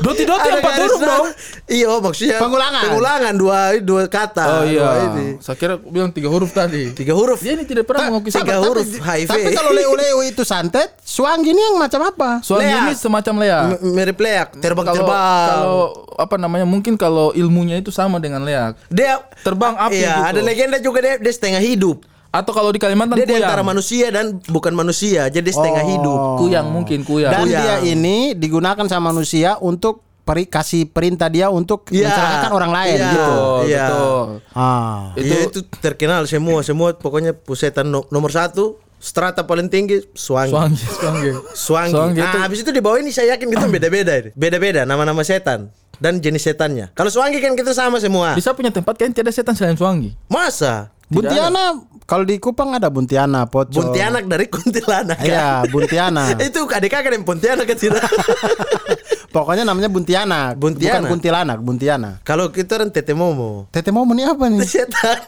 Doti-doti 0.00 0.48
empat 0.48 0.74
huruf 0.80 1.00
dong. 1.00 1.26
Iya 1.64 1.90
maksudnya 2.00 2.38
Pengulangan. 2.40 2.82
Pengulangan 2.88 3.34
dua 3.36 3.58
dua 3.84 4.02
kata. 4.08 4.44
Oh 4.60 4.64
iya. 4.64 5.12
ini. 5.12 5.38
Saya 5.44 5.56
kira 5.60 5.76
bilang 5.76 6.10
tiga 6.10 6.32
huruf 6.32 6.50
tadi. 6.50 6.96
Tiga 6.96 7.12
huruf. 7.12 7.44
Dia 7.44 7.54
ini 7.60 7.68
tidak 7.68 7.84
pernah 7.84 8.08
mengakui 8.12 8.32
tiga 8.32 8.56
huruf 8.64 8.88
HIV. 8.88 9.28
Tapi 9.28 9.50
kalau 9.52 9.70
leu-leu 9.76 10.24
itu 10.24 10.42
santet, 10.46 10.96
suanggi 11.04 11.52
ini 11.52 11.60
yang 11.60 11.76
macam 11.76 12.00
apa? 12.08 12.40
Suami 12.40 12.64
Leak. 12.64 12.80
ini 12.80 12.92
semacam 12.96 13.34
leak. 13.42 13.62
Mirip 13.84 14.18
leak, 14.20 14.48
terbang-terbang. 14.62 15.50
kalau 15.50 15.82
apa 16.14 16.34
namanya 16.38 16.53
mungkin 16.62 16.94
kalau 16.94 17.34
ilmunya 17.34 17.74
itu 17.74 17.90
sama 17.90 18.22
dengan 18.22 18.46
leak. 18.46 18.78
dia 18.86 19.18
Terbang 19.42 19.74
api 19.74 19.98
Iya, 19.98 20.14
gitu. 20.14 20.30
ada 20.30 20.40
legenda 20.40 20.78
juga 20.78 20.98
dia, 21.02 21.14
dia 21.18 21.32
setengah 21.34 21.58
hidup. 21.58 22.06
Atau 22.30 22.50
kalau 22.50 22.70
di 22.70 22.78
Kalimantan 22.78 23.14
Dia 23.14 23.26
di 23.26 23.34
kuyang. 23.34 23.46
antara 23.46 23.62
manusia 23.62 24.06
dan 24.10 24.38
bukan 24.44 24.70
manusia, 24.70 25.26
jadi 25.26 25.46
setengah 25.46 25.82
Oh. 25.82 25.90
hidup. 25.90 26.18
Kuyang 26.40 26.66
mungkin 26.66 27.02
kuyang. 27.02 27.30
Dan 27.30 27.46
Kuyang. 27.46 27.58
dia 27.58 27.74
ini 27.84 28.34
digunakan 28.34 28.82
sama 28.84 29.10
manusia 29.10 29.54
untuk 29.56 30.02
peri, 30.20 30.42
kasih 30.44 30.88
perintah 30.88 31.28
dia 31.28 31.46
untuk 31.46 31.86
Iya. 31.88 32.08
mencelakakan 32.08 32.52
orang 32.52 32.72
lain 32.72 32.96
Iya. 32.96 33.06
gitu. 33.08 33.22
Betul, 33.22 33.60
Iya. 33.64 33.84
betul. 33.84 34.24
Ah. 34.50 35.00
Itu, 35.14 35.26
Iya, 35.28 35.38
itu 35.46 35.58
terkenal 35.78 36.20
semua, 36.24 36.58
semua 36.60 36.88
pokoknya 36.92 37.36
pusetan 37.36 37.86
no- 37.86 38.08
nomor 38.08 38.32
satu, 38.32 38.82
strata 38.96 39.44
paling 39.44 39.68
tinggi, 39.68 40.00
Swangi. 40.10 40.48
Suanggi, 40.50 40.84
suanggi. 40.90 41.30
Swangi. 41.54 42.18
Nah, 42.18 42.24
itu- 42.26 42.40
habis 42.40 42.58
itu 42.64 42.72
di 42.72 42.80
bawah 42.80 42.96
ini 42.96 43.12
saya 43.12 43.36
yakin 43.36 43.46
kita 43.46 43.68
beda-beda 43.68 44.12
ini. 44.16 44.30
Beda-beda 44.32 44.82
nama-nama 44.82 45.20
setan 45.20 45.68
dan 46.02 46.22
jenis 46.22 46.42
setannya. 46.44 46.90
Kalau 46.94 47.10
Swangi 47.10 47.38
kan 47.42 47.54
kita 47.58 47.74
sama 47.74 47.98
semua. 47.98 48.34
Bisa 48.38 48.54
punya 48.54 48.70
tempat 48.70 48.94
kan 48.98 49.10
tidak 49.10 49.34
setan 49.34 49.54
selain 49.54 49.78
Suanggi. 49.78 50.14
Masa? 50.30 50.94
Buntiana 51.10 51.84
kalau 52.04 52.24
di 52.28 52.36
Kupang 52.36 52.76
ada 52.76 52.92
Buntiana, 52.92 53.48
Pocong. 53.48 53.72
Buntianak 53.72 54.28
dari 54.28 54.44
kuntilanak. 54.52 55.16
kan? 55.16 55.24
Iya, 55.24 55.48
Buntiana. 55.72 56.36
itu 56.48 56.60
adik 56.68 56.92
kakak 56.92 57.16
yang 57.16 57.24
Pontianak 57.24 57.64
kan 57.64 57.78
tidak? 57.80 58.04
Pokoknya 59.34 59.64
namanya 59.64 59.88
Buntiana, 59.88 60.52
Buntiana. 60.52 61.00
bukan 61.00 61.04
kuntilanak, 61.16 61.58
Buntiana. 61.64 62.10
Kalau 62.20 62.52
kita 62.52 62.76
orang 62.76 62.92
Tete 62.92 63.16
Momo. 63.16 63.72
Tete 63.72 63.88
Momo 63.88 64.12
ini 64.12 64.28
apa 64.28 64.52
nih? 64.52 64.60
Setan. 64.76 65.24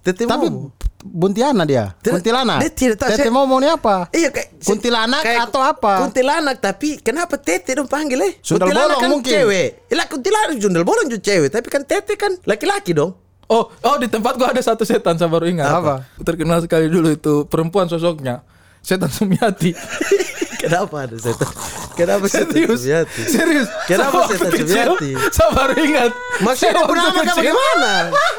Tete 0.00 0.24
Tapi 0.24 0.48
Momo. 0.48 0.72
Buntiana 1.00 1.64
dia, 1.64 1.96
Tidak- 1.96 2.20
kuntilanak. 2.20 2.60
dia 2.60 2.70
tidak 2.70 2.96
tahu, 3.00 3.08
Tete 3.08 3.24
saya- 3.24 3.32
Momo 3.32 3.56
ini 3.56 3.72
apa? 3.72 4.12
Iya 4.12 4.28
kayak 4.28 4.48
Kuntilanak 4.60 5.22
atau 5.24 5.60
apa? 5.64 6.04
Kuntilanak 6.04 6.56
tapi 6.60 7.00
kenapa 7.00 7.40
Tete 7.40 7.72
dong 7.72 7.88
panggil 7.88 8.20
eh? 8.20 8.32
Sundel 8.44 8.68
kuntilanak 8.68 8.88
bolong 8.90 9.00
kan 9.00 9.10
mungkin. 9.10 9.32
cewek. 9.32 9.68
Ilah 9.88 10.06
kuntilanak 10.06 10.56
sundel 10.60 10.84
bolong 10.84 11.08
juga 11.08 11.22
cewek, 11.24 11.48
tapi 11.48 11.68
kan 11.72 11.82
Tete 11.88 12.14
kan 12.14 12.32
laki-laki 12.44 12.92
dong. 12.92 13.16
Oh, 13.48 13.66
oh 13.66 13.96
di 13.98 14.06
tempat 14.06 14.38
gua 14.38 14.52
ada 14.52 14.62
satu 14.62 14.84
setan 14.84 15.16
saya 15.16 15.26
baru 15.26 15.48
ingat. 15.48 15.72
Apa? 15.72 16.06
Terkenal 16.20 16.62
sekali 16.62 16.86
dulu 16.86 17.10
itu 17.10 17.48
perempuan 17.48 17.88
sosoknya. 17.88 18.44
Setan 18.78 19.08
Sumiati. 19.08 19.74
Kenapa 20.62 21.08
ada 21.08 21.16
setan? 21.16 21.48
Kenapa 22.00 22.24
Serius. 22.32 22.80
Serius. 23.28 23.68
Kenapa 23.84 24.24
setan 24.32 24.50
Sumiati? 24.56 25.10
Saya 25.28 25.50
baru 25.52 25.74
ingat. 25.76 26.10
Bernama 26.40 27.12
kan 27.12 27.24
kecil, 27.28 27.52
bagaimana? 27.52 27.92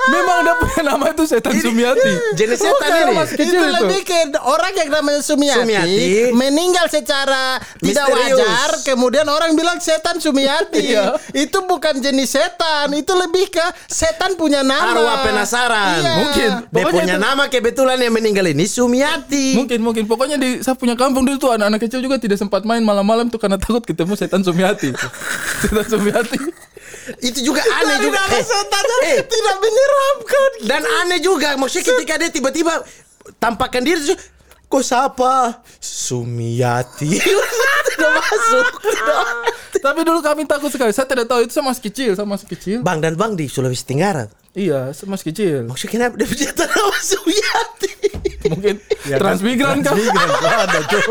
Memang 0.10 0.38
dia 0.42 0.54
punya 0.58 0.82
nama 0.82 1.06
itu 1.14 1.24
setan 1.30 1.54
Sumiati. 1.54 2.14
Jenis 2.34 2.58
setan 2.58 2.90
ini. 2.90 3.14
masih 3.14 3.36
itu 3.38 3.54
lebih 3.62 4.02
ke 4.02 4.18
orang 4.42 4.74
yang 4.74 4.90
namanya 4.90 5.22
Sumiati, 5.22 5.62
Sumiati. 5.62 6.34
meninggal 6.34 6.86
secara 6.90 7.62
tidak 7.78 8.06
wajar, 8.10 8.70
kemudian 8.82 9.26
orang 9.30 9.54
bilang 9.54 9.78
setan 9.78 10.18
Sumiati. 10.18 10.84
Iya. 10.92 11.14
Itu 11.32 11.64
bukan 11.70 12.02
jenis 12.02 12.36
setan, 12.36 12.90
itu 12.98 13.14
lebih 13.14 13.54
ke 13.54 13.62
setan 13.86 14.34
punya 14.34 14.66
nama. 14.66 14.92
Arwah 14.92 15.18
penasaran. 15.24 16.02
Iya. 16.02 16.14
Mungkin. 16.18 16.50
Dia 16.74 16.86
punya 16.90 17.16
itu- 17.16 17.22
nama 17.22 17.44
kebetulan 17.48 18.02
yang 18.02 18.12
meninggal 18.12 18.44
ini 18.50 18.66
Sumiati. 18.66 19.56
Mungkin 19.56 19.80
mungkin 19.80 20.04
pokoknya 20.10 20.42
di 20.42 20.60
saya 20.60 20.74
punya 20.74 20.98
kampung 20.98 21.24
dulu 21.24 21.38
tuh 21.38 21.52
anak-anak 21.54 21.80
kecil 21.86 22.02
juga 22.02 22.18
tidak 22.18 22.42
sempat 22.42 22.66
main 22.66 22.82
malam-malam 22.82 23.30
tuh 23.30 23.38
karena 23.52 23.68
takut 23.68 23.84
ketemu 23.84 24.16
setan 24.16 24.40
Sumiati. 24.48 24.96
setan 25.60 25.84
Sumiati. 25.84 26.40
Itu 27.20 27.40
juga 27.44 27.60
aneh 27.60 28.00
juga. 28.00 28.24
Eh, 28.32 28.44
setannya 28.48 28.98
eh, 29.12 29.20
tidak 29.28 29.56
menyeramkan. 29.60 30.50
Dan 30.64 30.82
aneh 31.04 31.20
juga, 31.20 31.60
maksudnya 31.60 31.92
ketika 31.92 32.14
dia 32.16 32.32
tiba-tiba 32.32 32.80
tampakkan 33.44 33.84
diri, 33.84 34.16
kok 34.72 34.84
siapa? 34.88 35.60
Sumiati. 35.84 37.12
tidak 37.92 38.12
masuk. 38.24 38.68
Tidak. 38.88 39.26
Tapi 39.84 40.00
dulu 40.08 40.24
kami 40.24 40.48
takut 40.48 40.72
sekali. 40.72 40.96
Saya 40.96 41.12
tidak 41.12 41.28
tahu 41.28 41.44
itu 41.44 41.52
saya 41.52 41.68
masih 41.68 41.84
kecil, 41.92 42.12
saya 42.16 42.28
masih 42.28 42.48
kecil. 42.48 42.78
Bang 42.88 43.04
dan 43.04 43.20
Bang 43.20 43.36
di 43.36 43.52
Sulawesi 43.52 43.84
Tenggara. 43.84 44.32
Iya, 44.52 44.92
masih 45.08 45.26
kecil. 45.32 45.64
Maksudnya 45.64 45.92
kenapa 45.92 46.14
dia 46.20 46.28
punya 46.28 46.50
tanah 46.52 46.84
masuk 46.92 47.24
Yati? 47.24 47.90
Mungkin 48.52 48.76
transmigran 49.16 49.80
kan? 49.80 49.96
ada 49.96 50.80
tuh. 50.92 51.04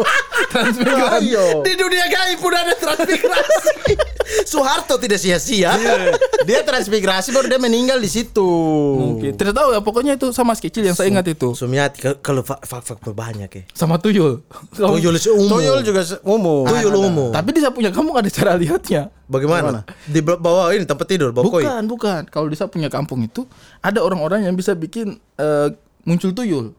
Transmigran. 0.53 1.25
Ayo. 1.25 1.65
Di 1.65 1.73
dunia 1.73 2.05
gaib 2.05 2.37
pun 2.37 2.53
ada 2.53 2.77
transmigrasi. 2.77 3.97
Soeharto 4.45 5.01
tidak 5.01 5.17
sia-sia. 5.17 5.73
Dia 6.45 6.61
transmigrasi 6.67 7.33
baru 7.33 7.49
dia 7.49 7.57
meninggal 7.57 7.97
di 7.97 8.11
situ. 8.13 8.45
Mungkin. 8.99 9.33
Tidak 9.39 9.55
tahu 9.57 9.73
ya, 9.73 9.81
pokoknya 9.81 10.13
itu 10.21 10.37
sama 10.37 10.53
masih 10.53 10.69
kecil 10.69 10.83
yang 10.85 10.97
saya 10.99 11.09
ingat 11.09 11.25
itu. 11.31 11.55
Sumiati 11.57 12.03
kalau- 12.03 12.21
kalau 12.21 12.43
fak 12.45 12.61
fak 12.67 12.83
fak 12.85 12.99
banyak 13.15 13.49
ya. 13.49 13.63
Sama 13.73 13.97
tuyul. 13.97 14.43
Tuyul 14.75 15.17
seumur. 15.17 15.49
Tuyul 15.63 15.81
juga 15.81 16.03
umum. 16.27 16.67
Tuyul 16.69 16.93
umum. 16.93 17.31
Tapi 17.33 17.57
di 17.57 17.61
saya 17.63 17.73
punya 17.73 17.89
kampung 17.89 18.19
ada 18.19 18.29
cara 18.29 18.53
lihatnya. 18.59 19.09
Bagaimana? 19.31 19.87
Di 20.11 20.21
ba- 20.21 20.37
bawah 20.37 20.75
ini 20.75 20.83
tempat 20.83 21.07
tidur, 21.07 21.31
bawah 21.31 21.47
koi. 21.47 21.63
Bukan, 21.63 21.83
bukan. 21.87 22.21
Kalau 22.27 22.51
di 22.51 22.59
punya 22.59 22.91
kampung 22.91 23.23
itu 23.23 23.47
ada 23.79 24.03
orang-orang 24.03 24.43
yang 24.43 24.59
bisa 24.59 24.75
bikin 24.75 25.23
eh, 25.39 25.69
muncul 26.03 26.35
tuyul. 26.35 26.75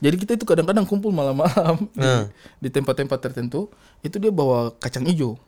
Jadi 0.00 0.16
kita 0.20 0.32
itu 0.36 0.44
kadang-kadang 0.44 0.84
kumpul 0.84 1.08
malam-malam 1.08 1.88
di, 1.96 2.04
Hmm. 2.04 2.28
di 2.60 2.68
tempat-tempat 2.68 3.16
tertentu. 3.16 3.72
Itu 4.04 4.20
dia 4.20 4.28
bawa 4.28 4.76
kacang 4.76 5.08
hijau. 5.08 5.40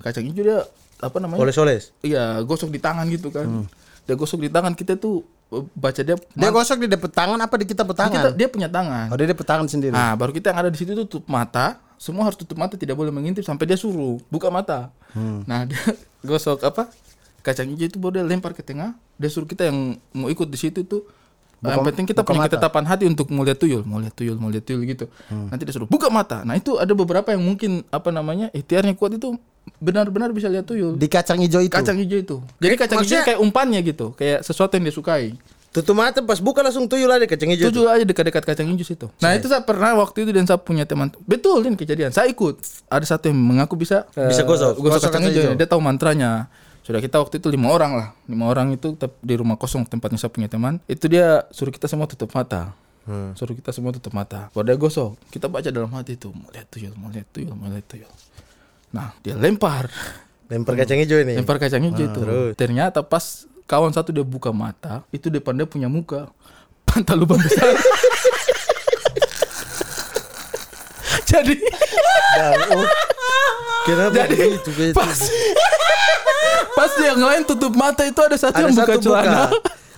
Kacang 0.00 0.24
hijau 0.24 0.40
dia 0.40 0.58
apa 1.00 1.16
namanya? 1.20 1.40
Oles-oles. 1.44 1.92
Iya, 2.00 2.40
gosok 2.48 2.72
di 2.72 2.80
tangan 2.80 3.04
gitu 3.12 3.28
kan. 3.28 3.68
Dia 4.08 4.16
gosok 4.16 4.40
di 4.40 4.48
tangan 4.48 4.72
kita 4.72 4.96
tuh 4.96 5.20
eh, 5.52 5.64
baca 5.76 6.00
dia 6.00 6.16
Dia 6.16 6.48
gosok 6.48 6.80
di 6.80 6.88
depan 6.88 7.12
tangan 7.12 7.38
apa 7.44 7.54
di 7.60 7.66
kita 7.68 7.84
kita, 7.84 7.90
petangan? 7.92 8.32
dia 8.32 8.48
punya 8.48 8.68
tangan. 8.72 9.06
Oh, 9.12 9.16
dia 9.20 9.28
di 9.28 9.36
tangan 9.36 9.66
sendiri. 9.68 9.92
Nah, 9.92 10.16
baru 10.16 10.32
kita 10.32 10.50
yang 10.50 10.58
ada 10.64 10.70
di 10.72 10.78
situ 10.80 10.96
tuh 10.96 11.04
tutup 11.04 11.28
mata. 11.28 11.76
Semua 12.02 12.26
harus 12.26 12.34
tutup 12.34 12.58
mata, 12.58 12.74
tidak 12.74 12.98
boleh 12.98 13.14
mengintip 13.14 13.46
sampai 13.46 13.62
dia 13.70 13.78
suruh 13.78 14.18
buka 14.26 14.50
mata. 14.50 14.90
Nah, 15.46 15.62
dia 15.70 15.78
gosok 16.26 16.66
apa? 16.66 16.90
Kacang 17.46 17.70
hijau 17.70 17.86
itu 17.86 17.98
baru 18.02 18.18
dia 18.18 18.24
lempar 18.26 18.58
ke 18.58 18.66
tengah. 18.66 18.98
Dia 19.14 19.30
suruh 19.30 19.46
kita 19.46 19.70
yang 19.70 19.94
mau 20.10 20.26
ikut 20.26 20.50
di 20.50 20.58
situ 20.58 20.82
tuh 20.82 21.06
yang 21.62 21.86
penting 21.86 22.10
kita 22.10 22.26
buka 22.26 22.34
punya 22.34 22.42
mata. 22.42 22.50
ketetapan 22.58 22.84
hati 22.90 23.04
untuk 23.06 23.30
mau 23.30 23.46
lihat 23.46 23.54
tuyul, 23.62 23.86
mau 23.86 24.02
lihat 24.02 24.18
tuyul, 24.18 24.34
mau 24.34 24.50
lihat 24.50 24.66
tuyul 24.66 24.82
gitu. 24.82 25.06
Nanti 25.30 25.62
dia 25.62 25.70
suruh 25.70 25.86
buka 25.86 26.10
mata. 26.10 26.42
Nah, 26.42 26.58
itu 26.58 26.74
ada 26.74 26.90
beberapa 26.90 27.30
yang 27.30 27.42
mungkin 27.46 27.86
apa 27.94 28.10
namanya? 28.10 28.50
ikhtiarnya 28.50 28.98
kuat 28.98 29.14
itu 29.14 29.38
benar-benar 29.78 30.34
bisa 30.34 30.50
lihat 30.50 30.66
tuyul. 30.66 30.98
Di 30.98 31.06
kacang 31.06 31.38
hijau 31.38 31.62
itu. 31.62 31.70
kacang 31.70 31.94
hijau 32.02 32.18
itu. 32.18 32.36
Jadi 32.58 32.74
kacang 32.74 32.98
hijau 33.06 33.22
kayak 33.22 33.38
umpannya 33.38 33.78
gitu, 33.86 34.10
kayak 34.18 34.42
sesuatu 34.42 34.74
yang 34.74 34.90
dia 34.90 34.94
sukai. 34.98 35.38
Tutup 35.72 35.96
mata 35.96 36.20
pas 36.20 36.36
buka 36.36 36.60
langsung 36.60 36.84
tuyul 36.84 37.08
ada 37.08 37.24
kacang 37.24 37.48
hijau. 37.48 37.72
Tujuh 37.72 37.88
aja 37.88 38.04
dekat-dekat 38.04 38.44
kacang 38.44 38.68
hijau 38.68 38.84
situ. 38.84 39.08
Nah 39.24 39.32
itu 39.32 39.48
saya 39.48 39.64
pernah 39.64 39.96
waktu 39.96 40.28
itu 40.28 40.30
dan 40.36 40.44
saya 40.44 40.60
punya 40.60 40.84
teman. 40.84 41.08
Betul 41.24 41.64
ini 41.64 41.80
kejadian. 41.80 42.12
Saya 42.12 42.28
ikut. 42.28 42.60
Ada 42.92 43.16
satu 43.16 43.32
yang 43.32 43.40
mengaku 43.40 43.80
bisa 43.80 44.04
Bisa 44.12 44.44
eh, 44.44 44.46
gosok. 44.46 44.76
gosok, 44.76 44.84
Gosok 44.84 45.00
kacang 45.08 45.12
kacang 45.16 45.22
hijau. 45.32 45.42
hijau. 45.48 45.54
Dia 45.56 45.68
tahu 45.72 45.80
mantranya. 45.80 46.52
Sudah 46.84 47.00
kita 47.00 47.16
waktu 47.24 47.40
itu 47.40 47.48
lima 47.48 47.72
orang 47.72 47.96
lah. 47.96 48.08
Lima 48.28 48.52
orang 48.52 48.76
itu 48.76 48.92
di 49.24 49.34
rumah 49.38 49.56
kosong 49.56 49.88
tempatnya 49.88 50.20
saya 50.20 50.28
punya 50.28 50.52
teman. 50.52 50.76
Itu 50.84 51.08
dia 51.08 51.48
suruh 51.48 51.72
kita 51.72 51.88
semua 51.88 52.04
tutup 52.04 52.28
mata. 52.36 52.76
Suruh 53.32 53.56
kita 53.56 53.72
semua 53.72 53.96
tutup 53.96 54.12
mata. 54.12 54.52
Dia 54.52 54.76
gosok. 54.76 55.16
Kita 55.32 55.48
baca 55.48 55.72
dalam 55.72 55.88
hati 55.96 56.20
itu. 56.20 56.28
Mau 56.36 56.52
lihat 56.52 56.68
tuyul, 56.68 56.92
mau 57.00 57.08
lihat 57.08 57.32
tuyul, 57.32 57.56
mau 57.56 57.72
lihat 57.72 57.88
tuyul. 57.88 58.12
Nah 58.92 59.16
dia 59.24 59.40
lempar. 59.40 59.88
Lempar 60.52 60.76
kacang 60.76 61.00
hijau 61.00 61.16
ini. 61.16 61.32
Lempar 61.32 61.56
kacang 61.56 61.80
hijau 61.80 62.12
itu. 62.12 62.20
terus? 62.20 62.52
Ternyata 62.60 63.00
pas 63.00 63.48
kawan 63.72 63.88
satu 63.88 64.12
dia 64.12 64.20
buka 64.20 64.52
mata, 64.52 65.00
itu 65.08 65.32
depan 65.32 65.56
dia 65.56 65.64
punya 65.64 65.88
muka. 65.88 66.28
Pantal 66.88 67.24
lubang 67.24 67.40
besar. 67.40 67.72
Jadi 71.32 71.56
oh. 72.76 72.84
Kenapa 73.88 74.12
Jadi, 74.12 74.36
begitu? 74.36 74.68
begitu? 74.76 74.96
pas 75.00 75.16
pas 76.76 76.92
yang 77.00 77.16
lain 77.24 77.42
tutup 77.48 77.72
mata 77.72 78.04
itu 78.04 78.20
ada 78.20 78.36
satu 78.36 78.52
Ada 78.60 78.68
yang 78.68 78.76
buka 78.76 78.92
satu 78.92 79.00
celana. 79.08 79.48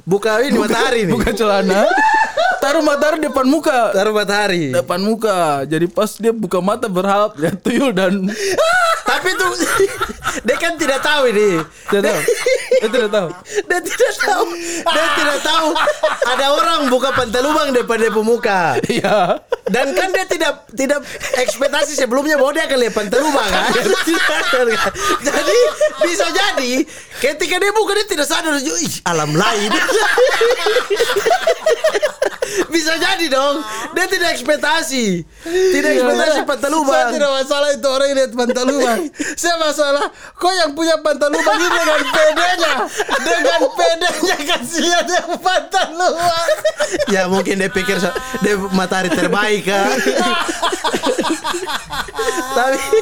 Buka 0.07 0.33
ini 0.47 0.55
matahari 0.55 1.01
nih. 1.11 1.15
Buka 1.19 1.31
celana. 1.35 1.91
Taruh 2.63 2.87
matahari 2.87 3.19
depan 3.27 3.47
muka. 3.51 3.91
Taruh 3.91 4.15
matahari. 4.15 4.71
Depan 4.71 5.01
muka. 5.03 5.67
Jadi 5.67 5.91
pas 5.91 6.15
dia 6.15 6.31
buka 6.31 6.63
mata 6.63 6.87
berharap 6.87 7.35
lihat 7.35 7.59
tuyul 7.59 7.91
dan 7.91 8.31
Tapi 9.25 9.41
tuh 9.41 9.57
dia 10.47 10.57
kan 10.61 10.77
tidak 10.77 11.01
tahu 11.01 11.33
ini. 11.33 11.65
tidak 11.89 12.13
tahu. 12.13 12.21
Dia 12.77 12.89
tidak 12.93 13.09
tahu. 13.09 13.29
Dia 13.65 13.81
tidak 13.81 14.13
tahu. 14.21 14.45
Dia 14.85 15.07
tidak 15.17 15.39
tahu 15.41 15.69
ada 16.29 16.47
orang 16.53 16.81
buka 16.93 17.09
pantai 17.17 17.41
lubang 17.41 17.73
depan 17.73 17.97
dia 18.05 18.13
pemuka. 18.13 18.77
Iya. 18.85 19.41
Dan 19.65 19.97
kan 19.97 20.13
dia 20.13 20.29
tidak 20.29 20.69
tidak 20.77 21.01
ekspektasi 21.41 21.97
sebelumnya 21.97 22.37
bahwa 22.37 22.53
dia 22.53 22.69
akan 22.69 22.79
lihat 22.85 22.93
pantai 22.93 23.19
lubang 23.25 23.49
kan. 23.49 23.73
jadi 25.25 25.59
bisa 26.05 26.29
jadi 26.29 26.85
ketika 27.25 27.57
dia 27.57 27.73
buka 27.73 27.97
dia 27.97 28.05
tidak 28.05 28.29
sadar 28.29 28.61
ih 28.61 28.95
alam 29.09 29.33
lain. 29.33 29.73
bisa 32.69 32.93
jadi 33.01 33.27
dong. 33.33 33.65
Dia 33.97 34.07
tidak 34.11 34.37
ekspektasi. 34.37 35.25
Tidak 35.49 35.91
ekspektasi 35.97 36.39
pantai 36.45 36.69
Saya 36.69 36.77
lubang. 36.77 37.09
tidak 37.17 37.31
masalah 37.33 37.69
itu 37.73 37.89
orang 37.89 38.07
yang 38.13 38.19
lihat 38.21 38.33
pantai 38.37 38.65
lubang. 38.69 39.01
Saya 39.15 39.55
masalah 39.63 40.11
kok 40.35 40.53
yang 40.59 40.75
punya 40.75 40.99
pantai 40.99 41.31
lubang 41.31 41.55
ini 41.55 41.69
dengan 41.71 42.01
pedenya. 42.11 42.73
Dengan 43.23 43.61
pedenya 43.71 44.37
kasih 44.43 44.81
lihat 44.83 45.07
yang 45.07 45.31
pantai 45.39 45.87
lubang. 45.95 46.49
ya 47.07 47.23
mungkin 47.31 47.63
dia 47.63 47.71
pikir 47.71 47.97
dia 48.43 48.55
matahari 48.75 49.11
terbaik 49.15 49.71
kan. 49.71 49.95
tapi 52.53 52.79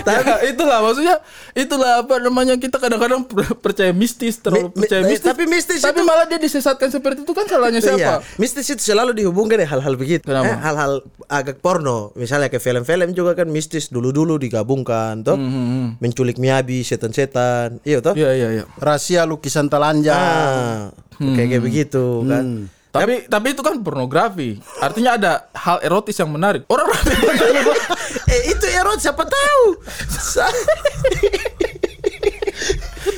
tapi 0.00 0.20
Ya, 0.20 0.36
itulah 0.46 0.78
maksudnya 0.80 1.16
itulah 1.54 2.02
apa 2.02 2.20
namanya 2.20 2.54
kita 2.54 2.76
kadang-kadang 2.76 3.24
per- 3.24 3.56
percaya 3.56 3.88
mistis 3.90 4.36
terlalu 4.36 4.68
Mi- 4.68 4.74
mi- 4.74 4.78
percaya 4.78 5.00
mi- 5.00 5.10
mistis 5.10 5.24
tapi 5.24 5.42
mistis 5.44 5.80
tapi 5.80 6.00
itu- 6.00 6.06
malah 6.06 6.24
dia 6.24 6.36
disesatkan 6.36 6.88
seperti 6.88 7.24
itu 7.24 7.32
kan 7.32 7.44
salahnya 7.44 7.80
siapa 7.80 7.96
Iya, 7.96 8.14
mistis 8.36 8.68
itu 8.68 8.82
selalu 8.84 9.16
dihubungkan 9.16 9.56
dengan 9.56 9.72
hal-hal 9.74 9.94
begitu. 9.94 10.22
Kenapa? 10.22 10.44
Eh, 10.46 10.58
hal-hal 10.58 10.92
agak 11.26 11.58
porno, 11.58 12.12
misalnya 12.14 12.46
ke 12.46 12.58
film-film 12.58 13.10
juga 13.12 13.32
kan 13.34 13.48
mistis 13.48 13.88
dulu-dulu 13.88 14.36
digabungkan, 14.36 15.22
toh. 15.22 15.40
Menculik 15.98 16.36
miabi, 16.36 16.82
setan-setan, 16.82 17.80
iya 17.82 17.98
toh. 17.98 18.12
iya 18.12 18.30
iya 18.34 18.48
iya 18.52 18.64
Rahasia 18.76 19.24
lukisan 19.24 19.66
telanjang. 19.66 20.14
Ah, 20.14 20.92
kayak 21.18 21.48
kayak 21.48 21.62
begitu 21.62 22.04
kan. 22.24 22.68
Tapi 22.88 23.28
tapi 23.28 23.46
itu 23.52 23.60
kan 23.60 23.76
pornografi. 23.84 24.56
Artinya 24.80 25.20
ada 25.20 25.32
hal 25.52 25.78
erotis 25.84 26.16
yang 26.16 26.32
menarik. 26.32 26.64
Orang 26.72 26.88
eh 28.32 28.42
itu 28.48 28.66
erot 28.68 28.98
siapa 28.98 29.24
tahu. 29.28 29.62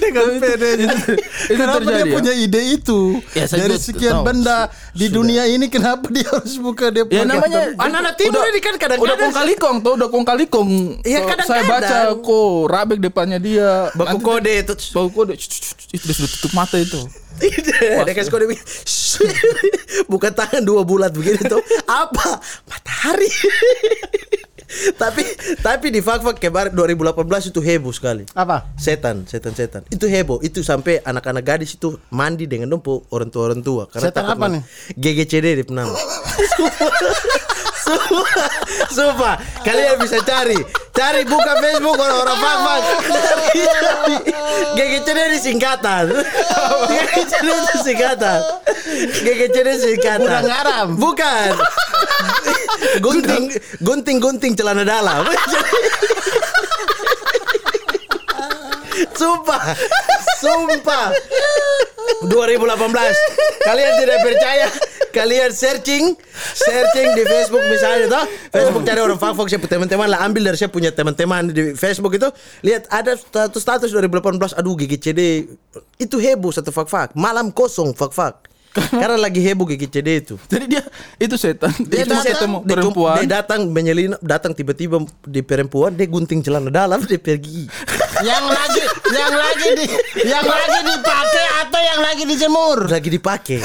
Dengan 0.01 0.27
pedenya. 0.41 0.89
itu 0.91 1.53
kenapa 1.53 1.79
dia 1.79 1.85
terjadi 1.85 2.03
ya? 2.03 2.15
punya 2.17 2.33
ide 2.33 2.61
itu? 2.73 3.01
Ya, 3.37 3.45
saya 3.45 3.69
Dari 3.69 3.77
sekian 3.77 4.21
tahu. 4.21 4.27
benda 4.27 4.59
di 4.91 5.07
dunia 5.07 5.45
ini 5.45 5.69
kenapa 5.69 6.09
dia 6.09 6.27
harus 6.27 6.57
buka 6.57 6.89
dia 6.89 7.05
Ya 7.07 7.23
namanya 7.23 7.77
Anak-anak 7.77 8.15
timur 8.17 8.45
ini 8.49 8.61
kan 8.61 8.75
kadang-kadang- 8.77 9.31
udah 9.31 9.57
kong 9.57 9.77
tuh 9.85 9.93
udah 9.95 10.09
kong 10.09 10.25
kali 10.25 10.45
kong. 10.49 10.71
Iya, 11.05 11.21
So, 11.21 11.29
kadang-kadang. 11.29 11.47
Saya 11.47 11.63
baca 11.69 11.99
kok 12.17 12.51
rabek 12.67 12.99
depannya 12.99 13.39
dia. 13.39 13.93
Baku 13.93 14.19
kode 14.19 14.53
itu. 14.65 14.75
Baku 14.97 15.11
kode. 15.13 15.35
Itu 15.37 16.05
dia 16.05 16.15
sudah 16.17 16.31
tutup 16.33 16.53
mata 16.57 16.77
itu. 16.81 17.01
Dia 17.41 18.13
kasih 18.13 18.33
kode. 18.33 18.45
Bukan 20.13 20.33
tangan 20.33 20.63
dua 20.65 20.83
bulat 20.83 21.13
begini 21.13 21.41
tuh. 21.45 21.61
Apa? 21.85 22.41
Matahari. 22.67 23.29
tapi 25.01 25.23
tapi 25.61 25.91
di 25.91 26.01
fak-fak 26.01 26.39
kemarin 26.39 26.73
2018 26.73 27.51
itu 27.51 27.61
heboh 27.61 27.93
sekali. 27.93 28.25
apa? 28.35 28.71
Setan, 28.79 29.27
setan, 29.27 29.53
setan. 29.55 29.83
Itu 29.91 30.07
heboh. 30.07 30.39
Itu 30.41 30.63
sampai 30.63 31.03
anak-anak 31.03 31.43
gadis 31.45 31.75
itu 31.75 31.99
mandi 32.15 32.47
dengan 32.47 32.71
dompo 32.71 33.05
orang 33.11 33.29
tua 33.29 33.43
orang 33.51 33.61
tua. 33.61 33.85
Setan 33.91 34.15
takut 34.15 34.37
apa 34.39 34.47
nih? 34.49 34.63
GGCD 34.95 35.47
di 35.61 35.65
penama. 35.67 35.95
Sumpah. 38.97 39.35
Kalian 39.63 40.01
bisa 40.01 40.19
cari, 40.25 40.57
cari 40.95 41.23
buka 41.27 41.53
Facebook 41.61 41.97
orang-orang 41.97 42.39
fak-fak. 42.39 42.83
GGCD 44.77 45.19
ini 45.31 45.39
singkatan. 45.39 46.05
GGCD 46.91 47.49
itu 47.49 47.77
singkatan. 47.85 48.41
GGCD 49.25 49.69
singkatan. 49.79 50.27
Bukan 50.27 50.45
garam. 50.47 50.89
Bukan. 51.05 51.51
Gunting, 53.01 53.45
gunting, 53.85 54.19
gunting 54.19 54.53
celana 54.57 54.85
dalam. 54.85 55.27
Sumpah 59.17 59.77
Sumpah 60.41 61.09
2018 62.29 63.65
Kalian 63.65 63.93
tidak 64.01 64.19
percaya 64.25 64.69
Kalian 65.11 65.51
searching 65.51 66.15
Searching 66.55 67.09
di 67.19 67.23
Facebook 67.27 67.63
misalnya 67.67 68.07
toh 68.11 68.25
Facebook 68.51 68.83
cari 68.87 69.01
orang 69.03 69.19
fakfok 69.19 69.47
Saya 69.51 69.59
punya 69.59 69.73
teman-teman 69.77 70.07
lah 70.11 70.19
Ambil 70.25 70.43
dari 70.51 70.59
saya 70.59 70.71
punya 70.71 70.91
teman-teman 70.95 71.51
di 71.51 71.75
Facebook 71.75 72.15
itu 72.17 72.29
Lihat 72.63 72.87
ada 72.91 73.19
status-status 73.19 73.91
2018 73.91 74.57
Aduh 74.57 74.75
GGCD 74.79 75.51
Itu 75.99 76.17
heboh 76.23 76.55
satu 76.55 76.71
fak-fak 76.71 77.19
Malam 77.19 77.51
kosong 77.51 77.93
fak-fak 77.93 78.51
Karena 78.71 79.19
lagi 79.19 79.43
heboh 79.43 79.67
GGCD 79.67 80.09
itu. 80.23 80.39
Jadi 80.47 80.71
dia 80.71 80.83
itu 81.19 81.35
setan. 81.35 81.75
Dia, 81.83 82.07
Dia 82.07 82.23
ketemu 82.23 82.63
dia, 82.63 82.79
perempuan. 82.79 83.19
dia 83.19 83.43
datang 83.43 83.67
menyelinap, 83.67 84.23
datang 84.23 84.55
tiba-tiba 84.55 85.03
di 85.27 85.43
perempuan, 85.43 85.91
dia 85.91 86.07
gunting 86.07 86.39
celana 86.39 86.71
dalam, 86.71 87.03
dia 87.11 87.19
pergi. 87.19 87.67
yang 88.21 88.47
lagi 88.47 88.85
yang 89.11 89.33
lagi 89.33 89.69
di 89.81 89.87
yang 90.29 90.45
lagi 90.45 90.79
dipakai 90.87 91.47
yang 91.81 92.01
lagi 92.05 92.23
dijemur. 92.29 92.89
Lagi 92.89 93.09
dipakai. 93.09 93.59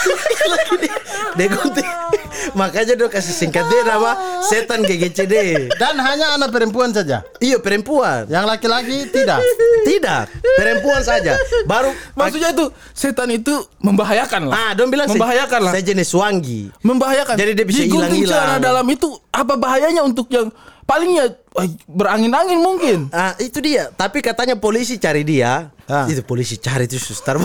Lagi 0.52 0.74
di-. 0.80 2.25
Makanya 2.54 2.94
dia 2.94 3.08
kasih 3.08 3.34
singkat 3.34 3.66
dia 3.66 3.82
nama 3.82 4.42
setan 4.44 4.84
GGCD. 4.86 5.66
Dan 5.74 5.98
hanya 5.98 6.38
anak 6.38 6.54
perempuan 6.54 6.94
saja. 6.94 7.26
Iya 7.42 7.58
perempuan. 7.58 8.28
Yang 8.30 8.44
laki-laki 8.46 9.08
tidak. 9.10 9.40
Tidak, 9.86 10.22
perempuan 10.58 11.00
saja. 11.02 11.38
Baru 11.66 11.94
Maksudnya 12.18 12.50
itu 12.52 12.66
setan 12.90 13.30
itu 13.30 13.54
membahayakan 13.78 14.50
lah. 14.50 14.54
Ah, 14.54 14.70
dong 14.74 14.90
bilang 14.90 15.06
membahayakan 15.06 15.60
lah. 15.70 15.72
Saya 15.72 15.84
jenis 15.84 16.10
wangi. 16.16 16.70
membahayakan. 16.82 17.34
Jadi 17.38 17.52
dia 17.54 17.66
bisa 17.66 17.82
hilang-hilang. 17.86 18.58
dalam 18.58 18.86
itu 18.90 19.08
apa 19.30 19.54
bahayanya 19.54 20.02
untuk 20.02 20.26
yang 20.32 20.50
palingnya 20.86 21.34
berangin-angin 21.86 22.58
mungkin. 22.62 22.98
Ah, 23.10 23.34
itu 23.38 23.58
dia. 23.62 23.90
Tapi 23.94 24.22
katanya 24.22 24.56
polisi 24.56 24.96
cari 24.96 25.26
dia. 25.26 25.70
Ah. 25.86 26.06
Itu 26.10 26.22
polisi 26.26 26.58
cari 26.58 26.90
itu 26.90 26.98
suster 26.98 27.38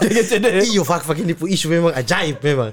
GGCD. 0.00 0.68
Iyo, 0.72 0.84
fak 0.84 1.04
fak 1.04 1.18
ini 1.20 1.32
isu 1.32 1.66
memang 1.72 1.92
ajaib 1.96 2.40
memang. 2.44 2.72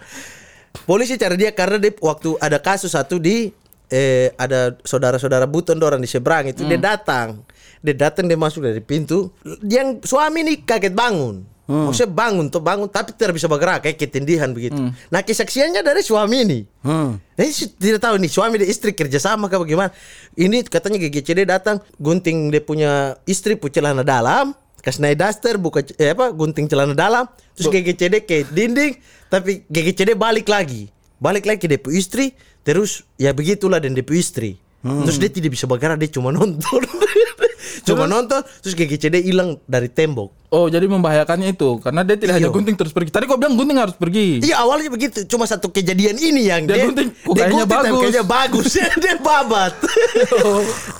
Polisi 0.86 1.16
cari 1.16 1.36
dia 1.40 1.52
karena 1.52 1.80
dia 1.80 1.96
waktu 1.98 2.38
ada 2.38 2.60
kasus 2.60 2.94
satu 2.94 3.18
di 3.18 3.50
eh 3.88 4.36
ada 4.36 4.76
saudara-saudara 4.84 5.48
buton 5.48 5.80
orang 5.80 6.04
di 6.04 6.08
seberang 6.08 6.52
itu 6.52 6.68
dia 6.68 6.78
datang. 6.78 7.42
Dia 7.80 7.96
datang 7.96 8.28
dia 8.28 8.36
masuk 8.36 8.68
dari 8.68 8.84
pintu. 8.84 9.32
Yang 9.64 10.04
suami 10.04 10.44
ini 10.44 10.54
kaget 10.62 10.92
bangun. 10.92 11.48
Maksudnya 11.68 12.16
bangun 12.16 12.48
tuh 12.48 12.64
bangun 12.64 12.88
tapi 12.88 13.12
tidak 13.12 13.36
bisa 13.36 13.52
bergerak 13.52 13.84
kayak 13.84 14.00
ketindihan 14.00 14.48
begitu. 14.56 14.80
Nah 15.12 15.20
kesaksiannya 15.20 15.84
dari 15.84 16.00
suami 16.00 16.48
ini. 16.48 16.60
Hmm. 16.80 17.20
Eh, 17.36 17.52
si- 17.52 17.76
tidak 17.76 18.08
tahu 18.08 18.16
nih 18.16 18.32
suami 18.32 18.56
dan 18.56 18.72
istri 18.72 18.96
kerjasama 18.96 19.52
kah 19.52 19.60
bagaimana. 19.60 19.92
Ini 20.32 20.64
katanya 20.64 20.96
GGCD 20.96 21.44
datang 21.44 21.84
gunting 22.00 22.56
dia 22.56 22.64
punya 22.64 22.92
istri 23.28 23.60
punya 23.60 23.84
celana 23.84 24.08
dalam, 24.08 24.56
kasih 24.88 25.04
naik 25.04 25.20
daster 25.20 25.60
buka 25.60 25.84
eh, 26.00 26.16
apa 26.16 26.32
gunting 26.32 26.72
celana 26.72 26.96
dalam, 26.96 27.28
terus 27.52 27.68
GGCD 27.68 28.24
ke 28.24 28.48
dinding, 28.48 28.96
tapi 29.28 29.68
GGCD 29.68 30.16
balik 30.16 30.48
lagi, 30.48 30.88
balik 31.20 31.44
lagi 31.44 31.68
ke 31.68 31.76
punya 31.76 32.00
istri, 32.00 32.32
terus 32.64 33.04
ya 33.20 33.36
begitulah 33.36 33.84
dan 33.84 33.92
punya 34.08 34.24
istri. 34.24 34.56
Terus 34.88 35.20
dia 35.20 35.28
tidak 35.28 35.52
bisa 35.52 35.68
bergerak 35.68 36.00
dia 36.00 36.08
cuma 36.08 36.32
nonton, 36.32 36.82
cuma 37.84 38.08
nonton, 38.08 38.42
terus 38.64 38.74
GGCD 38.74 39.22
hilang 39.26 39.60
dari 39.68 39.92
tembok. 39.92 40.34
Oh, 40.48 40.72
jadi 40.72 40.88
membahayakannya 40.88 41.60
itu 41.60 41.76
karena 41.84 42.08
dia 42.08 42.16
tidak 42.16 42.40
hanya 42.40 42.48
Iyo. 42.48 42.56
gunting 42.56 42.80
terus 42.80 42.96
pergi. 42.96 43.12
Tadi 43.12 43.28
kau 43.28 43.36
bilang 43.36 43.60
gunting 43.60 43.76
harus 43.76 44.00
pergi. 44.00 44.40
Iya 44.40 44.64
awalnya 44.64 44.88
begitu, 44.88 45.28
cuma 45.28 45.44
satu 45.44 45.68
kejadian 45.68 46.16
ini 46.16 46.48
yang 46.48 46.64
Dia 46.64 46.88
gunting, 46.88 47.12
kok 47.12 47.36
kayaknya 47.36 47.68
gunting 47.68 47.76
bagus. 47.76 48.00
kayaknya 48.00 48.24
bagus, 48.24 48.66
dia 49.04 49.16
babat. 49.20 49.74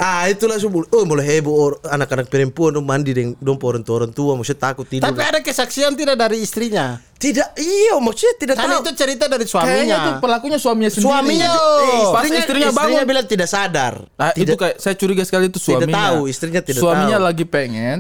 ah 0.04 0.28
itu 0.28 0.44
langsung 0.52 0.76
mulai, 0.76 0.90
oh 0.92 1.04
mulai 1.08 1.26
heboh 1.26 1.80
anak-anak 1.88 2.28
perempuan 2.28 2.76
mandi 2.84 3.16
dengan 3.16 3.40
dong 3.40 3.56
orang 3.64 3.88
tua 3.88 3.96
orang 4.04 4.12
tua, 4.12 4.36
maksudnya 4.36 4.60
takut 4.68 4.84
tidur. 4.84 5.08
Tapi 5.08 5.22
ada 5.24 5.40
kesaksian 5.40 5.96
tidak 5.96 6.20
dari 6.20 6.44
istrinya. 6.44 7.00
Tidak, 7.18 7.50
iya 7.56 7.98
maksudnya 7.98 8.36
tidak 8.38 8.56
Kan 8.56 8.70
tahu. 8.70 8.80
itu 8.80 8.92
cerita 8.94 9.26
dari 9.26 9.44
Kayaknya 9.44 9.58
tuh 9.96 10.02
suaminya. 10.06 10.22
pelakunya 10.22 10.58
suaminya 10.58 10.90
sendiri. 10.90 11.10
Suaminya, 11.10 11.50
eh, 11.50 12.06
Pas 12.12 12.24
istrinya 12.26 12.70
bangun. 12.72 13.02
bilang 13.04 13.26
tidak 13.26 13.48
sadar. 13.48 13.94
Nah, 14.12 14.32
itu 14.32 14.46
tidak, 14.46 14.58
kayak 14.58 14.76
saya 14.78 14.96
curiga 14.96 15.24
sekali 15.24 15.46
itu 15.46 15.56
Tidak 15.56 15.66
suaminya. 15.82 15.98
tahu, 15.98 16.20
istrinya 16.26 16.62
tidak 16.62 16.78
Suaminya 16.78 17.18
tahu. 17.18 17.26
lagi 17.26 17.44
pengen, 17.44 18.00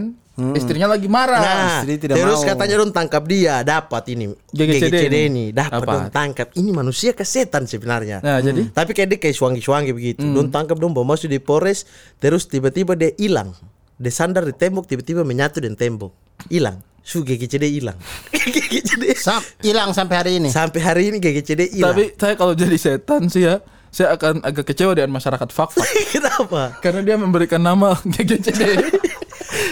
istrinya 0.53 0.88
lagi 0.88 1.07
marah. 1.07 1.41
Nah, 1.41 1.69
istri 1.75 1.97
tidak 1.97 2.15
terus 2.15 2.38
mau. 2.38 2.47
katanya 2.47 2.75
dong 2.77 2.91
tangkap 2.91 3.24
dia, 3.25 3.55
dapat 3.62 4.03
ini 4.07 4.25
GGCD 4.47 4.86
GGCD 4.86 5.15
ini. 5.15 5.25
ini, 5.25 5.45
dapat 5.50 5.81
Dapat. 5.81 5.93
dong 5.95 6.07
tangkap. 6.12 6.47
Ini 6.53 6.69
manusia 6.71 7.12
ke 7.12 7.25
setan 7.25 7.65
sebenarnya. 7.65 8.21
Nah, 8.21 8.38
jadi? 8.38 8.69
Tapi 8.69 8.91
kayak 8.91 9.07
dia 9.07 9.19
kayak 9.19 9.33
suangi-suangi 9.36 9.91
begitu. 9.91 10.21
Dong 10.21 10.47
tangkap 10.47 10.77
dong 10.77 10.93
bawa 10.93 11.13
masuk 11.13 11.27
di 11.27 11.38
Polres, 11.38 11.89
terus 12.17 12.45
tiba-tiba 12.45 12.93
dia 12.93 13.09
hilang. 13.15 13.57
Dia 13.97 14.13
sandar 14.13 14.45
di 14.45 14.53
tembok, 14.53 14.86
tiba-tiba 14.86 15.25
menyatu 15.25 15.57
dengan 15.57 15.74
tembok. 15.74 16.13
Hilang. 16.47 16.86
Su 17.08 17.24
GGCD 17.24 17.72
hilang. 17.72 17.96
GGCD 18.36 19.16
Sam- 19.16 19.39
hilang 19.63 19.96
sampai 19.96 20.15
hari 20.20 20.32
ini. 20.43 20.52
sampai 20.52 20.84
hari 20.84 21.04
ini 21.08 21.24
GGCD 21.24 21.72
hilang. 21.72 21.96
Tapi 21.96 22.12
saya 22.13 22.36
kalau 22.36 22.52
jadi 22.52 22.76
setan 22.76 23.32
sih 23.32 23.48
ya, 23.48 23.63
saya 23.88 24.12
akan 24.12 24.43
agak 24.43 24.67
kecewa 24.67 24.91
dengan 24.91 25.15
masyarakat 25.15 25.48
fak-fak. 25.48 25.88
Kenapa? 26.13 26.76
Karena 26.84 27.00
dia 27.02 27.15
memberikan 27.15 27.63
nama 27.63 27.96
GGCD. 28.13 28.91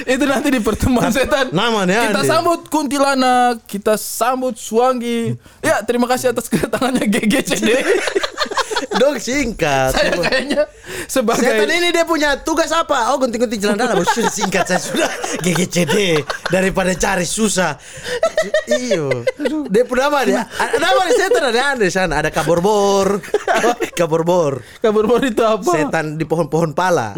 itu 0.06 0.24
nanti 0.24 0.48
di 0.48 0.62
pertemuan 0.62 1.10
setan. 1.10 1.50
namanya 1.52 2.08
Kita 2.08 2.22
ada. 2.22 2.30
sambut 2.30 2.72
kuntilanak, 2.72 3.68
kita 3.68 4.00
sambut 4.00 4.56
suanggi. 4.56 5.36
Ya, 5.60 5.84
terima 5.84 6.08
kasih 6.08 6.32
atas 6.32 6.48
kedatangannya 6.48 7.04
GGCD. 7.04 7.70
Dong 9.02 9.16
singkat. 9.20 9.96
saya 9.96 10.12
kayaknya 10.20 10.64
sebagai 11.08 11.44
Setan 11.46 11.70
ini 11.72 11.90
dia 11.92 12.04
punya 12.04 12.40
tugas 12.42 12.72
apa? 12.72 13.12
Oh 13.14 13.18
gunting-gunting 13.20 13.60
celana 13.62 13.92
dalam. 13.92 14.04
Sudah 14.04 14.32
singkat 14.32 14.66
saya 14.68 14.82
sudah 14.82 15.10
GGCD 15.42 16.22
daripada 16.52 16.92
cari 16.96 17.24
susah. 17.28 17.80
Iyo. 18.70 19.24
Dia 19.72 19.84
punya 19.88 20.08
nama 20.08 20.20
dia. 20.24 20.42
Ada 20.46 20.78
nama 20.78 21.02
di 21.08 21.14
setan 21.16 21.44
ada 21.50 21.76
di 21.80 21.92
sana. 21.92 22.14
Ada 22.22 22.30
kaborbor. 22.30 23.20
kaborbor. 24.00 24.62
kabur 24.84 25.22
itu 25.24 25.44
apa? 25.44 25.72
Setan 25.72 26.20
di 26.20 26.26
pohon-pohon 26.28 26.76
pala. 26.76 27.16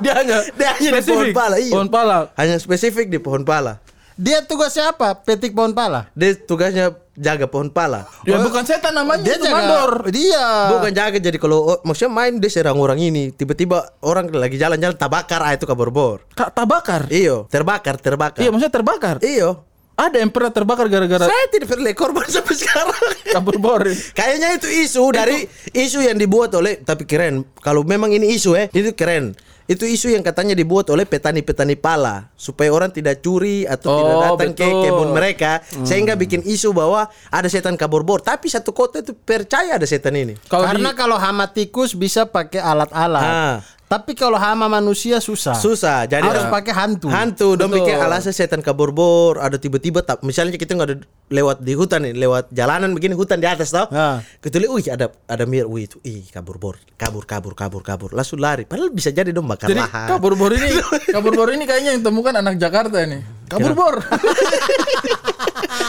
Dia 0.00 0.12
hanya 0.20 0.36
Dia 0.56 0.68
hanya 0.76 0.90
di 1.00 1.02
pohon 1.04 1.30
spesifik. 1.30 1.34
pala. 1.36 1.54
Iya. 1.60 1.72
Pohon 1.72 1.88
pala. 1.88 2.16
Hanya 2.36 2.56
spesifik 2.60 3.06
di 3.08 3.18
pohon 3.20 3.42
pala. 3.44 3.80
Dia 4.16 4.40
tugasnya 4.44 4.96
apa? 4.96 5.12
Petik 5.20 5.52
pohon 5.52 5.76
pala. 5.76 6.08
Dia 6.16 6.32
tugasnya 6.36 6.96
jaga 7.16 7.48
pohon 7.48 7.68
pala. 7.68 8.04
Ya 8.22 8.36
bukan 8.38 8.62
setan 8.62 8.92
namanya 8.92 9.24
Dia 9.24 9.34
itu 9.36 9.48
jaga. 9.48 9.56
mandor. 9.56 9.92
Dia. 10.12 10.46
Bukan 10.70 10.92
jaga 10.92 11.16
jadi 11.18 11.38
kalau 11.40 11.58
oh, 11.64 11.78
maksudnya 11.82 12.12
main 12.12 12.36
dia 12.36 12.48
serang 12.48 12.76
orang 12.76 13.00
ini 13.00 13.32
tiba-tiba 13.32 13.96
orang 14.00 14.28
lagi 14.30 14.54
jalan-jalan 14.54 14.94
tabakar 14.94 15.40
ah 15.40 15.52
itu 15.52 15.64
kaborbor. 15.64 16.22
Kak 16.32 16.52
tabakar. 16.52 17.08
Iyo, 17.08 17.48
terbakar, 17.48 17.96
terbakar. 17.96 18.40
Iya, 18.40 18.52
maksudnya 18.52 18.74
terbakar. 18.74 19.16
Iyo. 19.20 19.64
Ada 19.96 20.20
yang 20.20 20.28
pernah 20.28 20.52
terbakar 20.52 20.92
gara-gara 20.92 21.24
Saya 21.24 21.48
tidak 21.48 21.72
pernah 21.72 21.88
korban 21.96 22.28
sampai 22.28 22.52
sekarang. 22.60 23.00
kabur 23.32 23.56
bor. 23.56 23.80
Kayaknya 24.12 24.60
itu 24.60 24.68
isu 24.68 25.08
dari 25.08 25.48
isu 25.72 26.04
yang 26.04 26.20
dibuat 26.20 26.52
oleh 26.52 26.84
tapi 26.84 27.08
keren. 27.08 27.48
Kalau 27.64 27.80
memang 27.80 28.12
ini 28.12 28.36
isu 28.36 28.52
eh 28.60 28.68
itu 28.76 28.92
keren. 28.92 29.32
Itu 29.66 29.82
isu 29.82 30.14
yang 30.14 30.22
katanya 30.22 30.54
dibuat 30.54 30.86
oleh 30.94 31.02
petani-petani 31.02 31.74
pala 31.74 32.30
supaya 32.38 32.70
orang 32.70 32.94
tidak 32.94 33.18
curi 33.18 33.66
atau 33.66 33.90
Oh, 33.90 33.98
tidak 33.98 34.16
datang 34.22 34.50
ke 34.54 34.62
betul. 34.62 34.82
kebun 34.86 35.10
mereka 35.10 35.52
sehingga 35.82 36.14
bikin 36.14 36.46
isu 36.46 36.70
bahwa 36.70 37.10
ada 37.34 37.48
setan 37.50 37.74
kabur 37.74 38.06
bor. 38.06 38.22
Tapi 38.22 38.46
satu 38.46 38.70
kota 38.70 39.02
itu 39.02 39.10
percaya 39.14 39.74
ada 39.74 39.86
setan 39.86 40.14
ini. 40.14 40.38
Kalau 40.46 40.70
Karena 40.70 40.94
di, 40.94 40.98
kalau 40.98 41.18
hama 41.18 41.50
tikus 41.50 41.98
bisa 41.98 42.30
pakai 42.30 42.62
alat-alat. 42.62 43.26
Ah. 43.26 43.58
Tapi 43.86 44.18
kalau 44.18 44.34
hama 44.34 44.66
manusia 44.66 45.22
susah. 45.22 45.54
Susah. 45.54 46.10
Jadi 46.10 46.26
Harus 46.26 46.50
pakai 46.50 46.74
hantu. 46.74 47.06
Hantu 47.06 47.54
dong 47.54 47.70
bikin 47.70 47.94
alasan 47.94 48.34
setan 48.34 48.58
kabur 48.58 48.90
bor. 48.90 49.38
Ada 49.38 49.62
tiba-tiba 49.62 50.02
misalnya 50.26 50.58
kita 50.58 50.74
nggak 50.74 50.88
ada 50.90 50.96
lewat 51.26 51.58
di 51.58 51.74
hutan 51.74 52.06
nih, 52.06 52.14
lewat 52.14 52.54
jalanan 52.54 52.94
begini 52.94 53.12
hutan 53.12 53.42
di 53.42 53.50
atas 53.50 53.74
tau. 53.74 53.90
Ah. 53.90 54.22
Kita 54.38 54.56
lihat, 54.56 54.70
wih 54.70 54.86
ada 54.88 55.06
ada 55.26 55.42
mir, 55.42 55.66
wih 55.66 55.90
itu, 55.90 55.98
ih 56.00 56.22
kabur 56.30 56.54
bor, 56.54 56.78
kabur 56.94 57.26
kabur 57.26 57.52
kabur 57.52 57.82
kabur, 57.82 58.10
langsung 58.14 58.38
lari. 58.38 58.62
Padahal 58.62 58.94
bisa 58.94 59.10
jadi 59.10 59.34
dong 59.34 59.44
bakar 59.44 59.66
jadi 59.66 59.82
lahan. 59.82 60.06
kabur 60.06 60.38
bor 60.38 60.54
ini 60.54 60.70
kabur 61.14 61.34
bor 61.34 61.50
ini 61.50 61.66
kayaknya 61.66 61.98
yang 61.98 62.02
temukan 62.02 62.30
anak 62.30 62.54
Jakarta 62.56 63.02
ini. 63.02 63.26
Kabur 63.46 63.74
bor. 63.74 63.98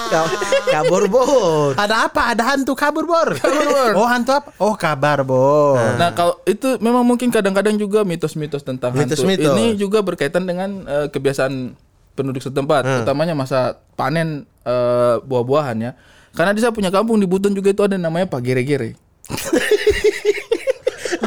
Ka- 0.08 0.32
kabur 0.72 1.04
bor. 1.06 1.72
Ada 1.76 2.08
apa? 2.08 2.32
Ada 2.32 2.44
hantu 2.56 2.74
kabur 2.74 3.04
bor. 3.04 3.30
Kabur 3.36 3.66
bor. 3.68 3.92
Oh 3.94 4.08
hantu 4.08 4.32
apa? 4.34 4.50
Oh 4.58 4.74
kabar 4.74 5.22
bor. 5.22 5.78
Nah 5.98 6.14
kalau 6.14 6.40
itu 6.46 6.80
memang 6.80 7.04
mungkin 7.04 7.30
kadang-kadang 7.30 7.76
juga 7.76 8.02
mitos-mitos 8.02 8.64
tentang 8.64 8.96
hantu 8.96 9.14
Mitos-mitos. 9.14 9.54
ini 9.54 9.76
juga 9.76 10.00
berkaitan 10.00 10.48
dengan 10.48 10.82
eh, 10.88 11.08
kebiasaan 11.12 11.76
penduduk 12.18 12.42
setempat, 12.42 13.06
utamanya 13.06 13.38
masa 13.38 13.78
panen 13.94 14.50
eh, 14.66 15.16
buah-buahan 15.22 15.78
ya. 15.78 15.92
Karena 16.34 16.54
di 16.54 16.62
saya 16.62 16.74
punya 16.74 16.90
kampung 16.90 17.22
di 17.22 17.30
Buton 17.30 17.54
juga 17.54 17.70
itu 17.70 17.86
ada 17.86 17.98
namanya 17.98 18.26
Pak 18.26 18.42
Gere-Gere. 18.42 18.98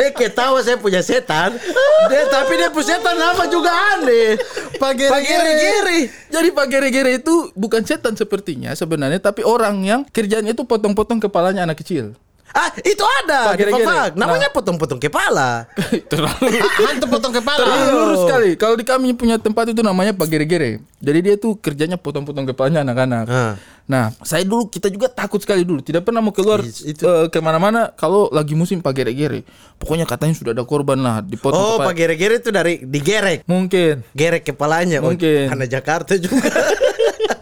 Dia 0.00 0.16
ketawa 0.16 0.64
saya 0.64 0.80
punya 0.80 1.04
setan. 1.04 1.60
Dia 2.08 2.24
tapi 2.32 2.56
dia 2.56 2.72
punya 2.72 2.96
setan 2.96 3.20
nama 3.20 3.44
juga 3.52 3.68
aneh. 3.68 4.40
Pak 4.80 4.92
Gere-Gere. 4.96 5.98
Jadi 6.32 6.48
Pak 6.56 6.66
Gere-Gere 6.72 7.20
itu 7.20 7.52
bukan 7.52 7.84
setan 7.84 8.16
sepertinya 8.16 8.72
sebenarnya, 8.72 9.20
tapi 9.20 9.44
orang 9.44 9.84
yang 9.84 10.00
kerjanya 10.08 10.56
itu 10.56 10.64
potong-potong 10.64 11.20
kepalanya 11.20 11.68
anak 11.68 11.84
kecil. 11.84 12.16
Ah, 12.52 12.70
itu 12.76 13.04
ada. 13.20 13.38
Pak 13.46 13.56
Gere-Gere. 13.56 13.86
Fafak. 13.86 14.10
Namanya 14.14 14.38
Nah. 14.42 14.52
potong-potong 14.52 14.98
kepala. 14.98 15.50
Terlalu 16.10 16.46
hantu 16.82 17.06
potong 17.06 17.30
kepala. 17.32 17.62
Terlalu 17.62 17.86
lurus 17.92 18.18
sekali. 18.24 18.50
Kalau 18.54 18.74
di 18.74 18.82
kami 18.82 19.12
punya 19.12 19.36
tempat 19.36 19.68
itu 19.68 19.80
namanya 19.80 20.10
Pak 20.10 20.26
Gere-Gere. 20.26 20.82
Jadi 20.98 21.18
dia 21.20 21.34
tuh 21.34 21.54
kerjanya 21.54 21.94
potong-potong 21.94 22.44
kepalanya 22.44 22.82
anak-anak. 22.82 23.24
Ah. 23.26 23.54
Nah, 23.86 24.14
saya 24.20 24.42
dulu 24.42 24.66
kita 24.66 24.86
juga 24.86 25.06
takut 25.06 25.38
sekali 25.38 25.62
dulu. 25.62 25.78
Tidak 25.80 26.00
pernah 26.00 26.18
mau 26.18 26.30
keluar 26.30 26.62
itu. 26.62 27.02
eh, 27.02 27.26
ke 27.26 27.38
mana-mana 27.38 27.90
kalau 27.90 28.26
lagi 28.28 28.54
musim 28.54 28.78
Pak 28.78 28.94
Gere-Gere. 28.94 29.42
Pokoknya 29.76 30.04
katanya 30.04 30.34
sudah 30.34 30.52
ada 30.52 30.62
korban 30.62 30.94
lah 30.96 31.18
dipotong 31.20 31.56
Oh, 31.56 31.74
kepala. 31.76 31.86
Pak 31.86 31.94
Gere-Gere 31.96 32.34
itu 32.36 32.50
dari 32.50 32.74
digerek. 32.80 33.42
Mungkin. 33.44 34.02
Gerek 34.12 34.42
kepalanya. 34.44 34.98
Oh, 35.00 35.10
Mungkin. 35.10 35.48
anak 35.48 35.66
Jakarta 35.66 36.14
juga. 36.14 36.38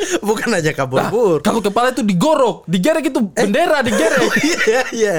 Bukan 0.28 0.48
aja 0.50 0.70
kabur 0.70 0.98
Nah, 0.98 1.08
bur. 1.08 1.38
kalau 1.40 1.58
kepala 1.58 1.90
itu 1.90 2.00
digorok, 2.00 2.64
digerek 2.64 3.08
itu 3.08 3.20
bendera 3.24 3.80
digerek. 3.80 4.30
Iya 4.64 4.82
iya. 4.90 5.16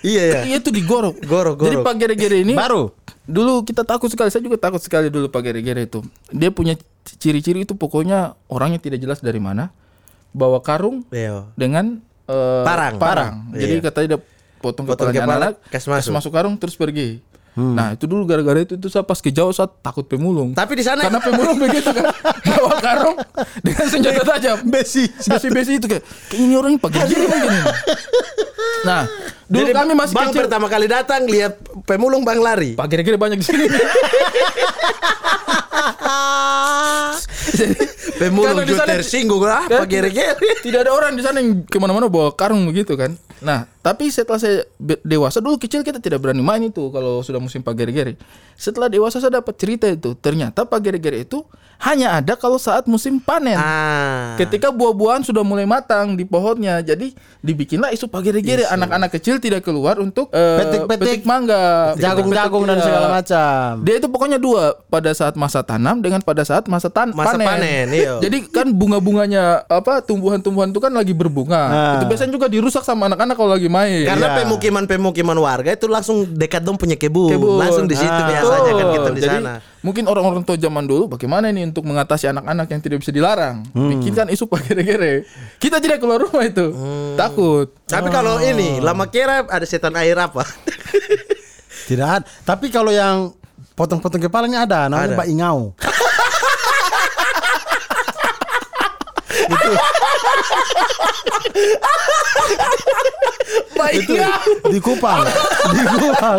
Iya 0.00 0.22
ya. 0.22 0.40
Iya 0.44 0.56
itu 0.58 0.68
digorok. 0.68 1.16
Gorok, 1.22 1.56
Jadi 1.58 1.76
gorok. 1.76 1.84
Pak 1.84 1.94
Gere-Gere 1.96 2.38
ini 2.40 2.52
Baru. 2.52 2.92
Dulu 3.24 3.62
kita 3.62 3.82
takut 3.82 4.06
sekali, 4.06 4.28
saya 4.28 4.40
juga 4.40 4.58
takut 4.58 4.78
sekali 4.78 5.08
dulu 5.08 5.28
Pak 5.28 5.40
Gere-Gere 5.40 5.84
itu. 5.84 6.04
Dia 6.28 6.48
punya 6.48 6.76
ciri-ciri 7.14 7.62
itu 7.62 7.72
pokoknya 7.72 8.36
orangnya 8.46 8.76
tidak 8.78 8.98
jelas 8.98 9.18
dari 9.18 9.38
mana. 9.38 9.72
Bawa 10.30 10.60
karung 10.60 11.06
Iya. 11.08 11.48
dengan 11.54 12.04
eh, 12.24 12.62
Parang. 12.62 12.94
parang. 12.96 13.32
Jadi 13.50 13.74
Iya. 13.78 13.84
katanya 13.84 14.08
dia 14.10 14.20
potong, 14.58 14.84
Potong 14.84 15.08
kepalanya 15.08 15.20
kepala, 15.22 15.46
anak, 15.46 15.54
kas 15.68 15.84
kas 15.84 16.04
masuk. 16.04 16.12
masuk 16.12 16.32
karung 16.32 16.54
terus 16.56 16.74
pergi. 16.74 17.20
Nah 17.54 17.94
itu 17.94 18.10
dulu 18.10 18.26
gara-gara 18.26 18.66
itu, 18.66 18.74
itu 18.74 18.90
saya 18.90 19.06
pas 19.06 19.22
ke 19.22 19.30
jauh 19.30 19.54
saya 19.54 19.70
takut 19.70 20.02
pemulung. 20.02 20.50
Tapi 20.58 20.74
di 20.74 20.82
sana 20.82 21.06
Karena 21.06 21.22
pemulung 21.22 21.54
begitu 21.54 21.86
kan 21.94 22.10
bawa 22.50 22.74
karung 22.82 23.16
dengan 23.62 23.86
senjata 23.86 24.22
tajam. 24.26 24.58
Besi. 24.66 25.06
Besi-besi 25.06 25.78
itu 25.78 25.86
kayak, 25.86 26.02
ini 26.34 26.58
orangnya 26.58 26.82
pakai 26.82 27.06
gini 27.06 27.24
mungkin. 27.30 27.52
Nah, 28.84 29.06
dulu 29.46 29.64
Jadi 29.64 29.72
kami 29.72 29.92
masih 29.94 30.14
bang 30.18 30.28
kecil. 30.34 30.40
pertama 30.44 30.66
kali 30.66 30.86
datang 30.90 31.22
lihat 31.30 31.62
pemulung 31.86 32.26
bang 32.26 32.42
lari. 32.42 32.74
Pak 32.74 32.90
Gere-Gere 32.90 33.16
banyak 33.16 33.38
di 33.38 33.46
sini. 33.46 33.66
Pemulung 38.20 38.62
juga 38.62 38.84
sana- 38.86 38.94
tersinggung 39.00 39.42
lah. 39.42 39.66
Kan 39.66 39.82
Apa 39.82 39.86
gere-gere? 39.90 40.62
Tidak 40.62 40.80
ada 40.86 40.92
orang 40.94 41.18
di 41.18 41.22
sana 41.24 41.42
yang 41.42 41.66
ke 41.66 41.76
mana-mana 41.82 42.06
bawa 42.06 42.30
karung 42.34 42.62
begitu 42.68 42.94
kan. 42.94 43.14
Nah, 43.42 43.68
tapi 43.84 44.08
setelah 44.08 44.40
saya 44.40 44.64
dewasa 45.04 45.44
dulu 45.44 45.60
kecil 45.60 45.84
kita 45.84 46.00
tidak 46.00 46.24
berani 46.24 46.40
main 46.40 46.62
itu 46.64 46.88
kalau 46.88 47.20
sudah 47.20 47.36
musim 47.36 47.60
Pak 47.60 47.76
Gere-Gere. 47.76 48.16
Setelah 48.56 48.88
dewasa 48.88 49.20
saya 49.20 49.44
dapat 49.44 49.60
cerita 49.60 49.84
itu. 49.84 50.16
Ternyata 50.16 50.64
Pak 50.64 50.80
Gere-Gere 50.80 51.28
itu 51.28 51.44
hanya 51.84 52.16
ada 52.16 52.32
kalau 52.40 52.56
saat 52.56 52.88
musim 52.88 53.20
panen. 53.20 53.60
Ah. 53.60 54.38
Ketika 54.40 54.72
buah-buahan 54.72 55.26
sudah 55.26 55.44
mulai 55.44 55.68
matang 55.68 56.16
di 56.16 56.24
pohonnya, 56.24 56.80
jadi 56.80 57.12
dibikinlah 57.44 57.92
isu 57.92 58.08
Pak 58.08 58.24
Gere-Gere. 58.24 58.64
Anak-anak 58.72 59.12
kecil 59.20 59.36
tidak 59.36 59.60
keluar 59.66 60.00
untuk 60.00 60.32
eh, 60.32 60.64
Petik-petik. 60.64 61.20
petik 61.20 61.22
mangga, 61.28 61.92
Jagung-jagung 62.00 62.64
dan 62.64 62.80
segala 62.80 63.12
iya. 63.12 63.14
macam. 63.20 63.68
Dia 63.84 63.94
itu 64.00 64.08
pokoknya 64.08 64.38
dua 64.40 64.80
pada 64.88 65.12
saat 65.12 65.36
masa 65.36 65.60
tanam 65.60 66.00
dengan 66.00 66.24
pada 66.24 66.40
saat 66.40 66.64
masa 66.72 66.88
tan 66.88 67.12
Masa 67.12 67.36
panen, 67.36 67.43
iya. 67.44 68.12
Jadi 68.18 68.38
kan 68.48 68.66
bunga-bunganya 68.72 69.68
apa 69.68 70.00
tumbuhan-tumbuhan 70.00 70.72
itu 70.72 70.80
kan 70.80 70.92
lagi 70.92 71.12
berbunga. 71.12 71.62
Ah. 71.64 71.94
Itu 72.00 72.08
biasanya 72.08 72.32
juga 72.32 72.46
dirusak 72.48 72.82
sama 72.82 73.06
anak-anak 73.06 73.36
kalau 73.36 73.52
lagi 73.52 73.68
main. 73.68 74.08
Karena 74.08 74.26
Iya. 74.32 74.36
pemukiman-pemukiman 74.44 75.38
warga 75.38 75.70
itu 75.72 75.86
langsung 75.86 76.24
dekat 76.24 76.64
dong 76.64 76.80
punya 76.80 76.96
kebun. 76.96 77.36
Kebun. 77.36 77.60
Langsung 77.60 77.84
di 77.84 77.94
situ 77.94 78.08
Ah. 78.10 78.26
biasanya 78.26 78.72
kan 78.72 78.86
kita 78.90 79.08
di 79.12 79.20
Jadi, 79.20 79.36
sana. 79.44 79.54
Mungkin 79.84 80.04
orang-orang 80.08 80.42
tua 80.48 80.56
zaman 80.56 80.88
dulu 80.88 81.12
bagaimana 81.12 81.52
ini 81.52 81.68
untuk 81.68 81.84
mengatasi 81.84 82.32
anak-anak 82.32 82.66
yang 82.72 82.80
tidak 82.80 82.98
bisa 83.04 83.12
dilarang. 83.12 83.68
Hmm. 83.76 83.92
Bikinkan 83.92 84.32
isu 84.32 84.48
Pak 84.48 84.64
Gere-Gere. 84.64 85.28
Kita 85.60 85.76
tidak 85.76 86.00
keluar 86.00 86.24
rumah 86.24 86.44
itu. 86.44 86.72
Hmm. 86.72 87.20
Takut. 87.20 87.68
Tapi 87.84 88.08
kalau 88.08 88.40
ini 88.40 88.80
lama 88.80 89.04
kira 89.12 89.44
ada 89.44 89.66
setan 89.68 89.92
air 90.00 90.16
apa? 90.16 90.40
Tidak 91.84 92.08
ada. 92.08 92.24
Tapi 92.24 92.72
kalau 92.72 92.88
yang 92.88 93.36
potong-potong 93.74 94.22
kepalanya 94.22 94.64
ada, 94.64 94.80
namanya 94.88 95.04
Ada. 95.04 95.16
Mbak 95.20 95.28
Ingau. 95.28 95.58
Baik. 103.78 104.08
Itu 104.08 104.14
di 104.74 104.80
Kupang. 104.80 105.22
Di 105.70 105.84
Kupang. 105.86 106.38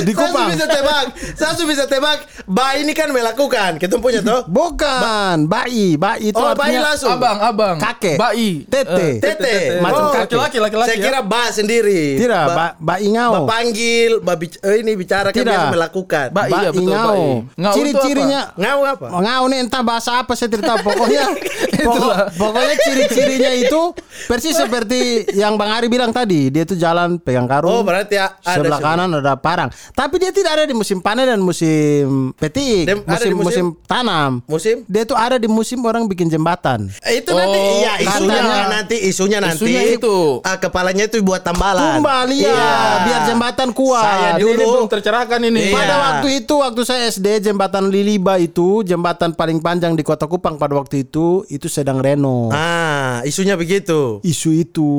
Di 0.00 0.12
Saya 0.12 0.22
Kupang. 0.22 0.48
bisa 0.48 0.66
tebak. 0.66 1.04
Saya 1.34 1.64
bisa 1.66 1.84
tebak. 1.84 2.18
Ba 2.46 2.74
ini 2.74 2.92
kan 2.92 3.10
melakukan. 3.10 3.76
Kita 3.76 3.98
punya 3.98 4.22
tuh. 4.22 4.46
Bukan, 4.46 5.44
bayi, 5.44 5.94
bayi 5.94 6.30
itu 6.30 6.38
Oh, 6.38 6.54
bayi 6.54 6.78
artinya 6.78 6.82
langsung. 6.88 7.10
Abang, 7.10 7.38
abang. 7.38 7.76
Kakek. 7.76 8.16
Bayi. 8.16 8.64
Tete. 8.64 9.08
Eh, 9.10 9.14
Tete. 9.20 9.54
Macam 9.80 10.08
Oh, 10.08 10.12
kakek. 10.14 10.38
Laki-laki, 10.38 10.58
laki-laki. 10.60 10.88
Saya 10.88 10.96
ya. 10.96 11.04
kira 11.04 11.20
ba 11.20 11.42
sendiri. 11.50 12.02
Tidak, 12.16 12.44
Ba- 12.46 12.54
ba, 12.54 12.66
ba 12.78 12.94
ingau. 12.98 13.32
ba 13.34 13.40
panggil, 13.50 14.10
ba 14.20 14.34
bic- 14.34 14.60
eh, 14.60 14.78
ini 14.78 14.92
bicara 14.94 15.28
kan 15.28 15.42
biasa 15.42 15.68
melakukan. 15.68 16.26
Ba- 16.30 16.46
iya, 16.46 16.70
betul, 16.70 16.86
bayi. 16.88 17.28
Ngau 17.52 17.72
itu 17.72 17.76
Ciri-cirinya 17.76 18.40
Ngau 18.54 18.80
apa? 18.84 19.06
Ngau 19.12 19.42
nih 19.46 19.58
entah 19.60 19.82
bahasa 19.82 20.10
apa 20.16 20.32
saya 20.32 20.48
tidak 20.48 20.64
tahu 20.66 20.78
pokoknya 20.86 21.24
pokok- 21.86 22.28
pokoknya 22.36 22.74
ciri-cirinya 22.78 23.50
itu 23.52 23.80
persis 24.26 24.54
seperti 24.54 25.00
yang 25.32 25.54
Bang 25.54 25.70
Ari 25.70 25.86
bilang 25.86 26.10
tadi 26.10 26.48
dia 26.48 26.62
itu 26.62 26.74
jalan 26.74 27.16
pegang 27.16 27.39
karung 27.44 27.70
Oh, 27.70 27.82
berarti 27.82 28.14
ya 28.14 28.34
ada 28.36 28.56
sebelah 28.56 28.78
kanan 28.78 29.08
ada 29.14 29.34
parang 29.34 29.68
tapi 29.90 30.16
dia 30.16 30.28
tidak 30.30 30.52
ada 30.52 30.64
di 30.64 30.72
musim 30.72 30.98
panen 30.98 31.24
dan 31.26 31.38
musim 31.38 32.32
petik 32.34 32.88
musim, 32.98 33.06
musim 33.06 33.36
musim- 33.36 33.72
tanam 33.84 34.40
Musim? 34.44 34.82
dia 34.84 35.02
itu 35.02 35.14
ada 35.14 35.36
di 35.36 35.46
musim 35.46 35.80
orang 35.80 36.04
bikin 36.04 36.26
jembatan 36.26 36.90
Eh, 37.00 37.20
itu 37.20 37.30
nanti 37.30 37.54
Oh, 37.54 37.78
iya 37.78 37.92
isunya 37.98 38.34
katanya. 38.34 38.66
nanti 38.66 38.96
isunya 38.98 39.38
nanti 39.38 39.62
Isunya 39.62 39.82
itu. 39.94 40.40
ah, 40.42 40.56
kepalanya 40.56 41.04
itu 41.04 41.20
buat 41.20 41.40
tambalan. 41.40 41.96
tumbal 41.96 42.26
iya 42.26 42.58
biar 43.02 43.20
jembatan 43.26 43.70
kuat 43.70 44.02
Saya 44.02 44.30
Ini 44.32 44.42
dulu 44.42 44.64
belum 44.76 44.88
tercerahkan 44.88 45.40
ini. 45.42 45.60
Iya. 45.62 45.74
Pada 45.74 45.94
waktu 46.00 46.28
itu 46.40 46.54
waktu 46.56 46.82
saya 46.82 47.06
SD 47.06 47.26
jembatan 47.42 47.86
Liliba 47.86 48.36
itu 48.36 48.82
jembatan 48.82 49.30
paling 49.30 49.58
panjang 49.58 49.92
di 49.92 50.02
Kota 50.02 50.24
Kupang 50.24 50.56
pada 50.56 50.74
waktu 50.74 51.04
itu 51.04 51.20
itu 51.46 51.66
sedang 51.66 51.98
reno. 51.98 52.48
Ah, 52.50 53.20
isunya 53.22 53.54
begitu. 53.54 54.18
Isu 54.22 54.50
itu. 54.52 54.90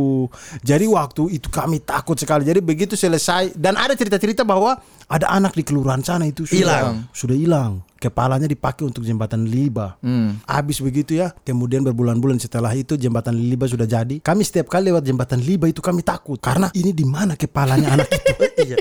Jadi 0.62 0.86
waktu 0.88 1.34
itu 1.34 1.47
kami 1.47 1.80
takut 1.80 2.15
sekali. 2.15 2.31
Jadi 2.39 2.63
begitu 2.63 2.96
selesai 2.96 3.52
dan 3.60 3.76
ada 3.76 3.91
cerita-cerita 3.91 4.48
bahwa 4.48 4.80
ada 5.12 5.28
anak 5.28 5.52
di 5.60 5.67
kelurahan 5.67 6.00
sana 6.00 6.24
itu 6.32 6.48
sudah 6.48 6.56
Hilang. 6.56 6.96
sudah 7.12 7.36
hilang. 7.36 7.74
Kepalanya 8.02 8.50
dipakai 8.50 8.82
untuk 8.82 9.06
jembatan 9.06 9.46
Liliba. 9.46 10.02
Habis 10.44 10.82
begitu 10.82 11.14
ya. 11.14 11.30
Kemudian 11.46 11.86
berbulan-bulan 11.86 12.42
setelah 12.42 12.74
itu 12.74 12.98
jembatan 12.98 13.38
Liliba 13.38 13.70
sudah 13.70 13.86
jadi. 13.86 14.18
Kami 14.18 14.42
setiap 14.42 14.68
kali 14.68 14.90
lewat 14.90 15.06
jembatan 15.06 15.38
Liliba 15.38 15.70
itu 15.70 15.80
kami 15.80 16.02
takut 16.02 16.36
karena 16.36 16.74
ini 16.74 16.90
di 16.90 17.06
mana 17.06 17.38
kepalanya 17.38 17.94
anak 17.96 18.10
itu? 18.10 18.34
Iya. 18.62 18.78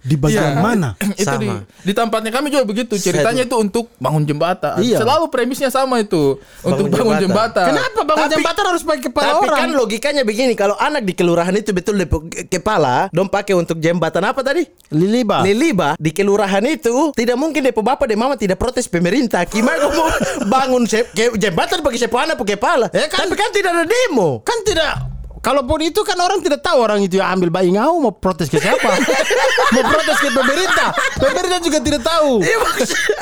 Di 0.00 0.12
bagian 0.12 0.56
Iya. 0.56 0.60
mana? 0.60 0.88
itu 1.16 1.24
di, 1.40 1.48
Sama. 1.48 1.64
di 1.64 1.92
tempatnya 1.92 2.28
kami 2.30 2.52
juga 2.52 2.64
begitu 2.64 2.94
ceritanya 2.94 3.44
itu 3.44 3.56
untuk 3.56 3.88
bangun 3.96 4.24
jembatan 4.24 4.76
Iya. 4.76 5.00
selalu 5.00 5.32
premisnya 5.32 5.72
sama 5.72 6.00
itu 6.00 6.36
untuk 6.60 6.92
bangun 6.92 7.16
jembatan. 7.16 7.24
jembatan, 7.24 7.66
Kenapa 7.72 8.00
bangun 8.04 8.28
Tapi- 8.28 8.34
jembatan 8.36 8.64
harus 8.68 8.82
pakai 8.84 9.02
kepala 9.02 9.30
Tapi 9.30 9.46
orang? 9.48 9.58
kan 9.58 9.70
logikanya 9.72 10.22
begini, 10.22 10.52
kalau 10.52 10.76
anak 10.76 11.02
di 11.02 11.16
kelurahan 11.16 11.52
itu 11.52 11.72
betul 11.72 11.96
di 11.96 12.04
kepala, 12.46 13.08
dong 13.10 13.28
pakai 13.28 13.56
untuk 13.56 13.80
jembatan 13.80 14.20
apa 14.22 14.40
tadi? 14.44 14.68
Liliba. 14.92 15.40
Liliba 15.42 15.88
di 15.96 16.10
kelurahan 16.12 16.62
itu 16.62 17.16
tidak 17.16 17.36
mungkin 17.36 17.64
depo 17.64 17.80
bapak 17.80 18.04
dan 18.04 18.20
mama 18.20 18.29
tidak 18.36 18.58
protes 18.58 18.86
pemerintah. 18.86 19.42
Gimana 19.44 19.90
mau 19.90 20.06
bangun 20.46 20.86
jembatan 21.34 21.80
bagi 21.80 21.98
sepo 21.98 22.18
anak 22.18 22.36
pakai 22.36 22.54
kepala? 22.54 22.86
Eh, 22.90 23.06
kan- 23.06 23.26
Tapi 23.26 23.34
kan 23.34 23.50
tidak 23.50 23.70
ada 23.74 23.84
demo. 23.84 24.42
kan 24.42 24.58
tidak 24.62 25.09
Kalaupun 25.40 25.80
itu 25.80 26.04
kan 26.04 26.20
orang 26.20 26.44
tidak 26.44 26.60
tahu 26.60 26.84
orang 26.84 27.00
itu 27.00 27.16
yang 27.16 27.32
ambil 27.32 27.48
bayi 27.48 27.72
ngau 27.72 27.96
mau 27.96 28.12
protes 28.12 28.52
ke 28.52 28.60
siapa? 28.60 28.92
mau 29.74 29.82
protes 29.88 30.20
ke 30.20 30.28
pemerintah. 30.28 30.92
Pemerintah 31.16 31.60
juga 31.64 31.78
tidak 31.80 32.02
tahu. 32.04 32.44
Iya 32.44 32.56
maksudnya. 32.60 33.16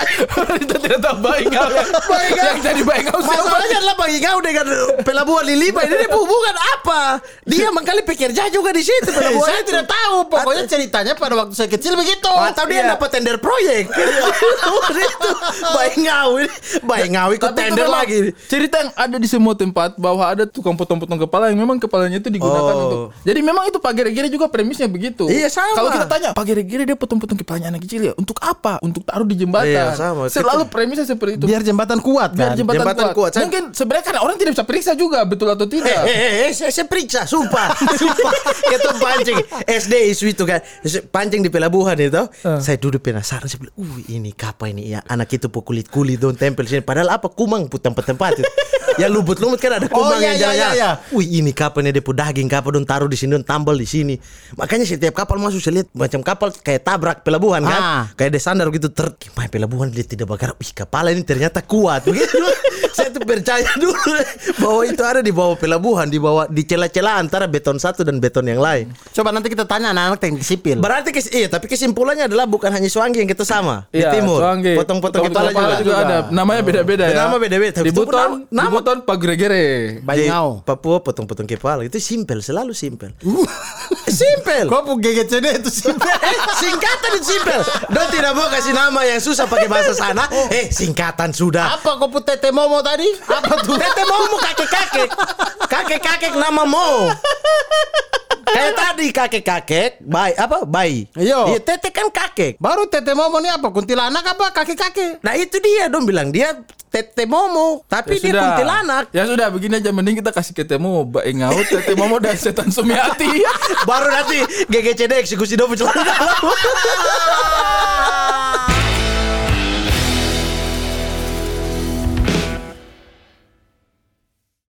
kita 0.59 0.77
tidak 0.83 0.99
tahu 0.99 1.17
baik 1.23 1.47
kau 1.55 1.71
yang 2.35 2.59
jadi 2.59 2.83
baik 2.83 3.05
kau 3.07 3.23
siapa 3.23 3.39
Masalahnya 3.39 3.77
adalah 3.79 3.97
bagi 4.03 4.19
kau 4.19 4.39
dengan 4.43 4.67
pelabuhan 5.07 5.45
Liliba 5.47 5.81
ini 5.87 6.11
hubungan 6.11 6.57
apa? 6.75 7.01
Dia 7.47 7.71
mengkali 7.71 8.03
pekerja 8.03 8.51
juga 8.51 8.75
di 8.75 8.83
situ 8.83 9.15
pelabuhan 9.15 9.47
saya 9.47 9.61
itu. 9.63 9.71
tidak 9.71 9.87
tahu. 9.87 10.17
Pokoknya 10.27 10.65
ceritanya 10.67 11.13
pada 11.15 11.35
waktu 11.39 11.55
saya 11.55 11.71
kecil 11.71 11.95
begitu. 11.95 12.27
Atau 12.27 12.67
dia 12.67 12.83
Iya. 12.83 12.99
dapat 12.99 13.09
tender 13.15 13.39
proyek. 13.39 13.87
itu 15.07 15.31
baik 15.71 15.95
ngau. 16.03 16.31
Baik 16.83 17.09
ngau 17.15 17.29
ikut 17.31 17.53
tender 17.55 17.87
lagi. 17.87 18.35
Cerita 18.51 18.83
yang 18.83 18.91
ada 18.99 19.17
di 19.23 19.29
semua 19.31 19.55
tempat 19.55 19.95
bahwa 19.95 20.27
ada 20.27 20.45
tukang 20.51 20.75
potong-potong 20.75 21.23
kepala 21.23 21.55
yang 21.55 21.59
memang 21.63 21.79
itu 22.11 22.29
digunakan 22.29 22.57
Oh. 22.71 22.83
untuk. 22.83 23.01
Jadi 23.21 23.41
memang 23.41 23.65
itu 23.65 23.77
Pak 23.77 23.93
Gere-Gere 23.93 24.29
juga 24.29 24.47
premisnya 24.47 24.87
begitu. 24.87 25.27
Iya, 25.27 25.49
sama. 25.49 25.77
Kalau 25.77 25.91
kita 25.91 26.07
tanya 26.07 26.29
Pak 26.33 26.45
Gere-Gere 26.45 26.85
dia 26.85 26.95
potong-potong 26.95 27.37
kepalanya 27.37 27.69
anak 27.71 27.83
kecil 27.83 28.01
ya 28.03 28.13
untuk 28.15 28.39
apa? 28.39 28.81
Untuk 28.81 29.03
taruh 29.03 29.25
di 29.25 29.37
jembatan. 29.37 29.69
Iya, 29.69 29.93
sama. 29.93 30.27
Selalu 30.27 30.67
premisnya 30.67 31.05
seperti 31.07 31.37
itu. 31.37 31.45
Biar 31.45 31.61
jembatan 31.61 31.99
kuat 31.99 32.33
Biar 32.33 32.53
kan. 32.53 32.57
jembatan, 32.57 32.81
Jembatan 32.81 33.05
kuat. 33.07 33.15
kuat. 33.15 33.31
Saya- 33.33 33.45
Mungkin 33.45 33.63
sebenarnya 33.73 34.05
kan 34.07 34.15
orang 34.19 34.37
tidak 34.37 34.53
bisa 34.55 34.65
periksa 34.65 34.93
juga 34.93 35.19
betul 35.23 35.49
atau 35.49 35.65
tidak. 35.65 35.93
Eh, 36.01 36.09
eh, 36.09 36.33
eh, 36.47 36.53
saya, 36.53 36.71
saya 36.71 36.87
periksa, 36.87 37.21
sumpah, 37.25 37.69
sumpah. 38.01 38.33
Kita 38.65 38.91
pancing 38.97 39.39
SD 39.67 39.95
isu 40.09 40.25
itu 40.29 40.45
kan, 40.45 40.61
pancing 41.07 41.41
di 41.41 41.49
pelabuhan 41.49 41.97
itu. 41.97 42.23
Saya 42.59 42.77
duduk 42.77 43.01
penasaran, 43.01 43.45
saya 43.45 43.59
bilang, 43.59 43.77
uh 43.77 43.97
ini 44.07 44.31
kapa 44.31 44.67
ini 44.67 44.89
ya, 44.89 45.03
anak 45.05 45.29
itu 45.31 45.49
kulit 45.51 45.89
kulit 45.89 46.17
don 46.17 46.33
tempel 46.33 46.65
sini. 46.65 46.81
Padahal 46.81 47.11
apa 47.13 47.29
kumang 47.29 47.67
putang 47.67 47.93
tempat 47.93 48.37
itu. 48.37 48.47
Ya 48.97 49.07
lubut 49.07 49.37
lumut 49.37 49.59
kan 49.59 49.75
ada 49.75 49.87
Oh, 49.89 50.01
kumang 50.01 50.19
iya, 50.19 50.33
yang 50.33 50.37
iya, 50.37 50.45
jalan. 50.45 50.57
iya, 50.57 50.69
iya. 50.75 50.91
Wih 51.11 51.29
ini 51.39 51.53
kapa 51.53 51.79
ini 51.79 51.98
depo 51.99 52.11
daging 52.13 52.47
kapal 52.47 52.71
don 52.71 52.83
taruh 52.83 53.07
di 53.07 53.15
sini 53.15 53.35
don 53.35 53.43
tambal 53.43 53.75
di 53.75 53.85
sini. 53.85 54.15
Makanya 54.55 54.87
setiap 54.87 55.15
kapal 55.15 55.37
masuk 55.37 55.59
saya 55.59 55.83
lihat 55.83 55.89
macam 55.93 56.23
kapal 56.23 56.49
kayak 56.55 56.83
tabrak 56.83 57.19
pelabuhan 57.21 57.63
kan. 57.63 57.81
Ah. 57.81 58.03
Kayak 58.15 58.39
di 58.39 58.41
sandar 58.41 58.71
gitu 58.71 58.89
ter 58.89 59.11
"Gimana 59.15 59.49
pelabuhan 59.49 59.91
dia 59.91 60.03
tidak 60.03 60.27
bakar. 60.27 60.55
Ih 60.57 60.73
kepala 60.73 61.11
ini 61.11 61.23
ternyata 61.23 61.59
kuat 61.61 62.07
begitu. 62.07 62.39
saya 62.99 63.15
tuh 63.15 63.23
percaya 63.23 63.69
dulu 63.79 63.95
bahwa 64.63 64.83
itu 64.83 65.03
ada 65.03 65.21
di 65.23 65.31
bawah 65.31 65.55
pelabuhan, 65.55 66.11
di 66.11 66.19
bawah 66.19 66.51
di 66.51 66.63
celah-celah 66.63 67.23
antara 67.23 67.47
beton 67.47 67.79
satu 67.79 68.03
dan 68.03 68.19
beton 68.19 68.43
yang 68.43 68.59
lain. 68.59 68.91
Coba 69.15 69.31
nanti 69.31 69.47
kita 69.49 69.63
tanya 69.65 69.95
anak-anak 69.95 70.19
teknik 70.19 70.43
sipil. 70.43 70.83
Berarti 70.83 71.15
kes, 71.15 71.31
iya, 71.31 71.47
tapi 71.47 71.71
kesimpulannya 71.71 72.27
adalah 72.27 72.51
bukan 72.51 72.71
hanya 72.71 72.91
Suanggi 72.91 73.21
yang 73.23 73.31
kita 73.31 73.45
sama 73.45 73.87
Iya, 73.95 74.11
di 74.11 74.19
timur. 74.19 74.41
Suanggi. 74.43 74.75
Potong-potong 74.75 75.31
kepala, 75.31 75.51
juga. 75.53 75.77
juga 75.79 75.97
ada. 76.03 76.17
Namanya 76.35 76.63
beda-beda 76.65 77.05
ya. 77.07 77.17
Nama 77.23 77.37
beda-beda. 77.39 77.79
Di 77.85 77.93
Buton, 77.95 78.17
nama- 78.17 78.37
di 78.43 78.57
nama- 78.57 78.73
Buton 78.75 78.99
Pagregere. 79.07 79.65
Banyau. 80.03 80.47
Papua 80.67 80.99
potong-potong 80.99 81.47
kepala 81.47 81.87
itu 81.89 81.99
simpel, 81.99 82.39
selalu 82.39 82.77
simpel. 82.77 83.11
simpel. 84.21 84.69
Kau 84.69 84.85
pun 84.85 85.01
GGCD 85.01 85.65
itu 85.65 85.71
sih. 85.73 85.89
singkatan 86.63 87.11
itu 87.17 87.27
simpel. 87.35 87.61
Don 87.89 88.07
tidak 88.09 88.33
mau 88.37 88.49
kasih 88.49 88.77
nama 88.77 89.01
yang 89.03 89.19
susah 89.19 89.49
pakai 89.49 89.67
bahasa 89.67 89.97
sana. 89.97 90.29
Eh, 90.53 90.69
singkatan 90.69 91.33
sudah. 91.33 91.81
Apa 91.81 91.97
kau 91.97 92.09
pun 92.09 92.21
tete 92.21 92.53
momo 92.53 92.85
tadi? 92.85 93.09
Apa 93.25 93.59
tuh? 93.65 93.77
Tete 93.83 94.03
mau 94.05 94.37
kakek-kakek. 94.37 95.09
Kakek-kakek 95.65 96.33
nama 96.37 96.63
mau. 96.63 97.09
Kayak 98.49 98.75
tadi 98.81 99.07
kakek-kakek, 99.13 99.91
bayi 100.01 100.33
apa? 100.33 100.65
Bayi. 100.65 101.05
Iya. 101.13 101.53
Iya, 101.53 101.61
tete 101.61 101.93
kan 101.93 102.09
kakek. 102.09 102.57
Baru 102.57 102.89
tete 102.89 103.13
momo 103.13 103.37
ini 103.45 103.53
apa? 103.53 103.69
Kuntilanak 103.69 104.25
apa? 104.25 104.49
Kaki-kaki. 104.57 105.21
Nah 105.21 105.37
itu 105.37 105.61
dia 105.61 105.93
dong 105.93 106.09
bilang 106.09 106.33
dia 106.33 106.57
tete 106.89 107.29
momo, 107.29 107.85
tapi 107.85 108.17
Ya 108.17 108.21
dia 108.25 108.33
sudah. 108.33 108.43
kuntilanak. 108.49 109.05
Ya 109.13 109.23
sudah, 109.29 109.47
begini 109.53 109.77
aja 109.77 109.93
mending 109.93 110.25
kita 110.25 110.33
kasih 110.33 110.57
ketemu 110.57 111.05
Mbak 111.13 111.25
Ingaut, 111.29 111.67
Tete 111.79 111.95
Momo 111.95 112.19
dan 112.19 112.35
Setan 112.35 112.75
Sumiati. 112.75 113.39
Baru 113.87 114.11
nanti 114.11 114.43
GGCD 114.67 115.23
eksekusi 115.23 115.55
dopo 115.55 115.79
celana 115.79 116.03
dalam. 116.03 116.43